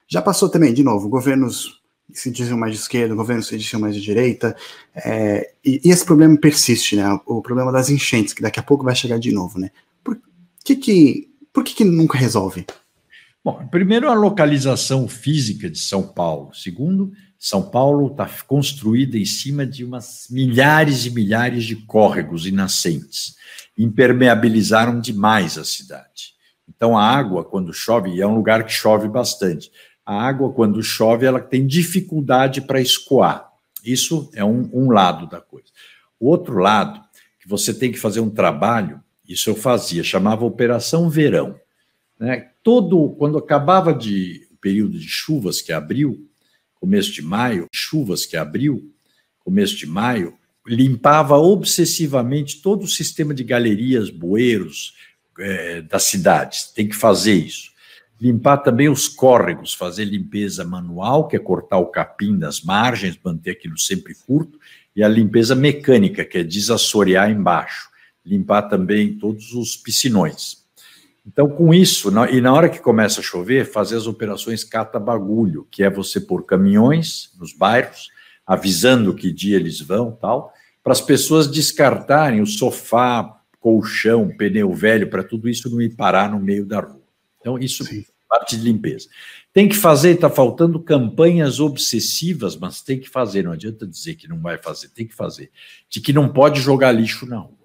[0.07, 1.81] Já passou também, de novo, governos
[2.13, 4.55] se diziam mais de esquerda, governos se diziam mais de direita,
[4.93, 7.19] é, e, e, esse problema persiste, né?
[7.25, 9.71] O problema das enchentes, que daqui a pouco vai chegar de novo, né?
[10.03, 10.19] Por
[10.63, 12.65] que, que, por que, que nunca resolve?
[13.43, 16.53] Bom, primeiro, a localização física de São Paulo.
[16.53, 22.53] Segundo, São Paulo está construída em cima de umas milhares e milhares de córregos e
[22.53, 23.35] nascentes.
[23.77, 26.35] Impermeabilizaram demais a cidade.
[26.69, 29.69] Então, a água, quando chove, e é um lugar que chove bastante,
[30.05, 33.51] a água, quando chove, ela tem dificuldade para escoar.
[33.83, 35.67] Isso é um, um lado da coisa.
[36.17, 37.01] O outro lado,
[37.41, 41.59] que você tem que fazer um trabalho, isso eu fazia, chamava Operação Verão.
[42.23, 42.51] Né?
[42.63, 46.25] todo, quando acabava de o período de chuvas que abriu,
[46.73, 48.89] começo de maio, chuvas que abriu,
[49.39, 50.33] começo de maio,
[50.65, 54.93] limpava obsessivamente todo o sistema de galerias, bueiros
[55.37, 56.71] é, das cidades.
[56.71, 57.73] Tem que fazer isso.
[58.21, 63.51] Limpar também os córregos, fazer limpeza manual, que é cortar o capim das margens, manter
[63.51, 64.57] aquilo sempre curto,
[64.95, 67.89] e a limpeza mecânica, que é desassorear embaixo.
[68.25, 70.62] Limpar também todos os piscinões.
[71.25, 75.65] Então, com isso, na, e na hora que começa a chover, fazer as operações cata-bagulho,
[75.71, 78.09] que é você pôr caminhões nos bairros,
[78.45, 80.53] avisando que dia eles vão tal,
[80.83, 86.29] para as pessoas descartarem o sofá, colchão, pneu velho, para tudo isso não ir parar
[86.29, 87.01] no meio da rua.
[87.39, 88.05] Então, isso Sim.
[88.27, 89.07] parte de limpeza.
[89.53, 94.27] Tem que fazer, está faltando campanhas obsessivas, mas tem que fazer, não adianta dizer que
[94.27, 95.49] não vai fazer, tem que fazer.
[95.89, 97.62] De que não pode jogar lixo na rua.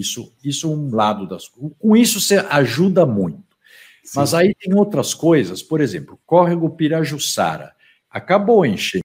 [0.00, 1.76] Isso, isso é um lado das coisas.
[1.78, 3.56] Com isso você ajuda muito.
[4.02, 4.18] Sim.
[4.18, 7.74] Mas aí tem outras coisas, por exemplo, córrego Pirajussara.
[8.10, 9.04] Acabou a enchente.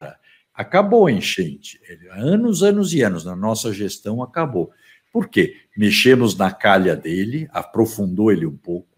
[0.54, 1.80] Acabou a enchente.
[2.12, 4.72] Anos, anos e anos, na nossa gestão acabou.
[5.12, 5.58] Por quê?
[5.78, 8.96] Mexemos na calha dele, aprofundou ele um pouco.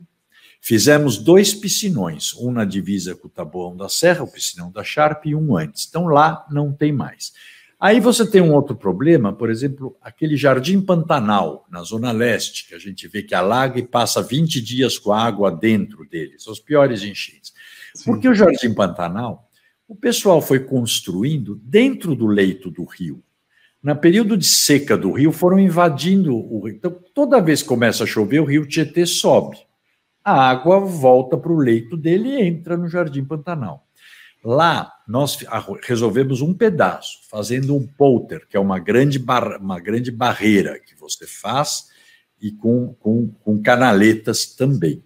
[0.61, 5.25] Fizemos dois piscinões, um na divisa com o Taboão da Serra, o piscinão da Sharp,
[5.25, 5.87] e um antes.
[5.87, 7.33] Então lá não tem mais.
[7.79, 12.73] Aí você tem um outro problema, por exemplo, aquele Jardim Pantanal, na Zona Leste, que
[12.73, 16.51] a gente vê que alaga e passa 20 dias com a água dentro dele, são
[16.51, 17.53] os piores enchentes.
[17.93, 18.05] Sim.
[18.05, 19.47] Porque o Jardim Pantanal,
[19.87, 23.23] o pessoal foi construindo dentro do leito do rio.
[23.81, 26.75] Na período de seca do rio, foram invadindo o rio.
[26.75, 29.57] Então, toda vez que começa a chover, o rio Tietê sobe.
[30.23, 33.87] A água volta para o leito dele e entra no Jardim Pantanal.
[34.43, 35.37] Lá, nós
[35.83, 39.23] resolvemos um pedaço, fazendo um polter, que é uma grande,
[39.59, 41.87] uma grande barreira que você faz
[42.41, 45.01] e com, com, com canaletas também.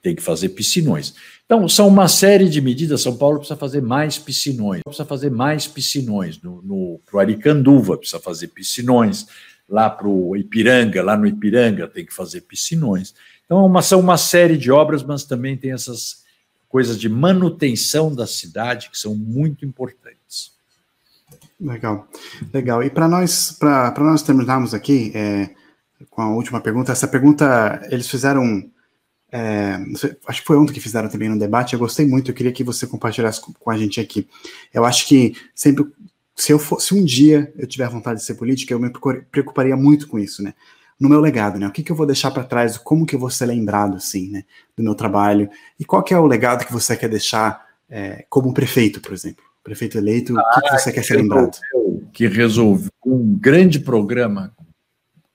[0.00, 1.14] tem que fazer piscinões.
[1.44, 3.02] Então, são uma série de medidas.
[3.02, 6.40] São Paulo precisa fazer mais piscinões, precisa fazer mais piscinões.
[6.40, 9.26] No, no, para o Aricanduva, precisa fazer piscinões.
[9.68, 13.14] Lá para o Ipiranga, lá no Ipiranga, tem que fazer piscinões.
[13.44, 16.23] Então, uma, são uma série de obras, mas também tem essas
[16.74, 20.54] coisas de manutenção da cidade que são muito importantes.
[21.60, 22.08] Legal,
[22.52, 22.82] legal.
[22.82, 25.50] E para nós, para nós terminarmos aqui é,
[26.10, 28.68] com a última pergunta, essa pergunta eles fizeram
[29.30, 29.78] é,
[30.26, 32.64] acho que foi ontem que fizeram também no debate, eu gostei muito, eu queria que
[32.64, 34.28] você compartilhasse com a gente aqui.
[34.72, 35.86] Eu acho que sempre,
[36.34, 38.90] se eu fosse um dia eu tiver vontade de ser política, eu me
[39.30, 40.52] preocuparia muito com isso, né?
[41.04, 41.66] No meu legado, né?
[41.66, 44.30] O que, que eu vou deixar para trás, como que eu vou ser lembrado, assim,
[44.30, 44.44] né?
[44.74, 48.54] Do meu trabalho, e qual que é o legado que você quer deixar é, como
[48.54, 49.44] prefeito, por exemplo?
[49.62, 51.58] Prefeito eleito, ah, o que, que você que quer ser lembrado?
[52.10, 54.56] Que resolveu um grande programa,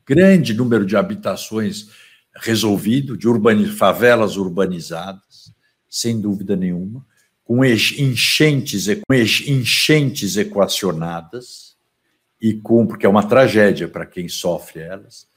[0.04, 1.90] grande número de habitações
[2.36, 5.54] resolvido, de urbani favelas urbanizadas,
[5.88, 7.06] sem dúvida nenhuma,
[7.44, 11.78] com enchentes, com enchentes equacionadas,
[12.42, 15.29] e com, porque é uma tragédia para quem sofre elas,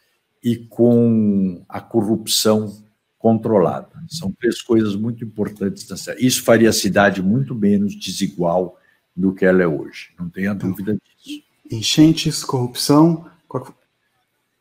[0.43, 2.83] e com a corrupção
[3.19, 3.89] controlada.
[4.09, 5.87] São três coisas muito importantes.
[6.19, 8.79] Isso faria a cidade muito menos desigual
[9.15, 11.43] do que ela é hoje, não tenha dúvida disso.
[11.71, 13.31] Enchentes, corrupção,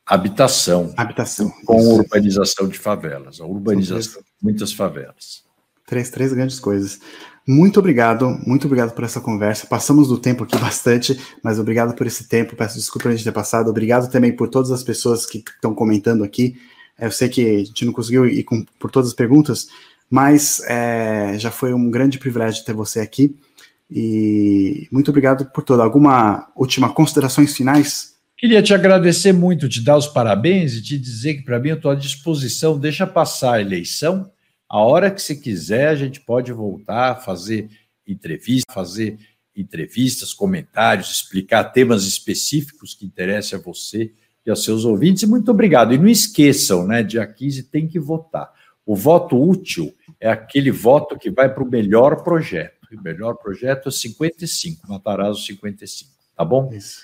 [0.04, 0.92] Habitação.
[0.96, 1.50] Habitação.
[1.64, 1.90] Com isso.
[1.92, 5.44] urbanização de favelas, a urbanização de muitas favelas.
[5.86, 7.00] Três, três grandes coisas.
[7.46, 9.66] Muito obrigado, muito obrigado por essa conversa.
[9.66, 12.54] Passamos do tempo aqui bastante, mas obrigado por esse tempo.
[12.56, 13.68] Peço desculpa a gente ter passado.
[13.68, 16.56] Obrigado também por todas as pessoas que estão comentando aqui.
[16.98, 19.66] Eu sei que a gente não conseguiu ir com, por todas as perguntas,
[20.08, 23.34] mas é, já foi um grande privilégio ter você aqui.
[23.90, 25.82] E muito obrigado por tudo.
[25.82, 28.12] Alguma última considerações finais?
[28.36, 31.76] Queria te agradecer muito, te dar os parabéns e te dizer que para mim eu
[31.76, 32.78] estou à disposição.
[32.78, 34.30] Deixa passar a eleição.
[34.72, 37.68] A hora que você quiser, a gente pode voltar a fazer
[38.08, 39.18] entrevistas, fazer
[39.54, 44.14] entrevistas, comentários, explicar temas específicos que interessem a você
[44.46, 45.24] e aos seus ouvintes.
[45.24, 45.92] E muito obrigado.
[45.92, 47.02] E não esqueçam, né?
[47.02, 48.50] Dia 15 tem que votar.
[48.86, 52.88] O voto útil é aquele voto que vai para o melhor projeto.
[52.90, 56.10] E o melhor projeto é 55, Matarazzo 55.
[56.34, 56.72] Tá bom?
[56.72, 57.02] Isso.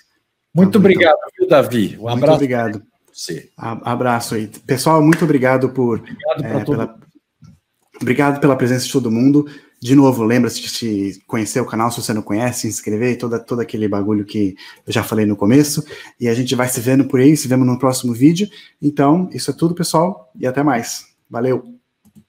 [0.54, 1.96] Muito tá obrigado, viu, Davi?
[1.98, 2.34] Um muito abraço.
[2.36, 2.82] obrigado.
[3.12, 3.50] Você.
[3.58, 4.48] Abraço aí.
[4.66, 5.98] Pessoal, muito obrigado por.
[5.98, 6.98] Obrigado, é, pela...
[8.00, 9.46] obrigado pela presença de todo mundo.
[9.80, 13.60] De novo, lembra-se de conhecer o canal se você não conhece, se inscrever, toda, todo
[13.60, 15.84] aquele bagulho que eu já falei no começo.
[16.18, 18.48] E a gente vai se vendo por aí, se vemos no próximo vídeo.
[18.82, 21.06] Então, isso é tudo, pessoal, e até mais.
[21.30, 21.77] Valeu!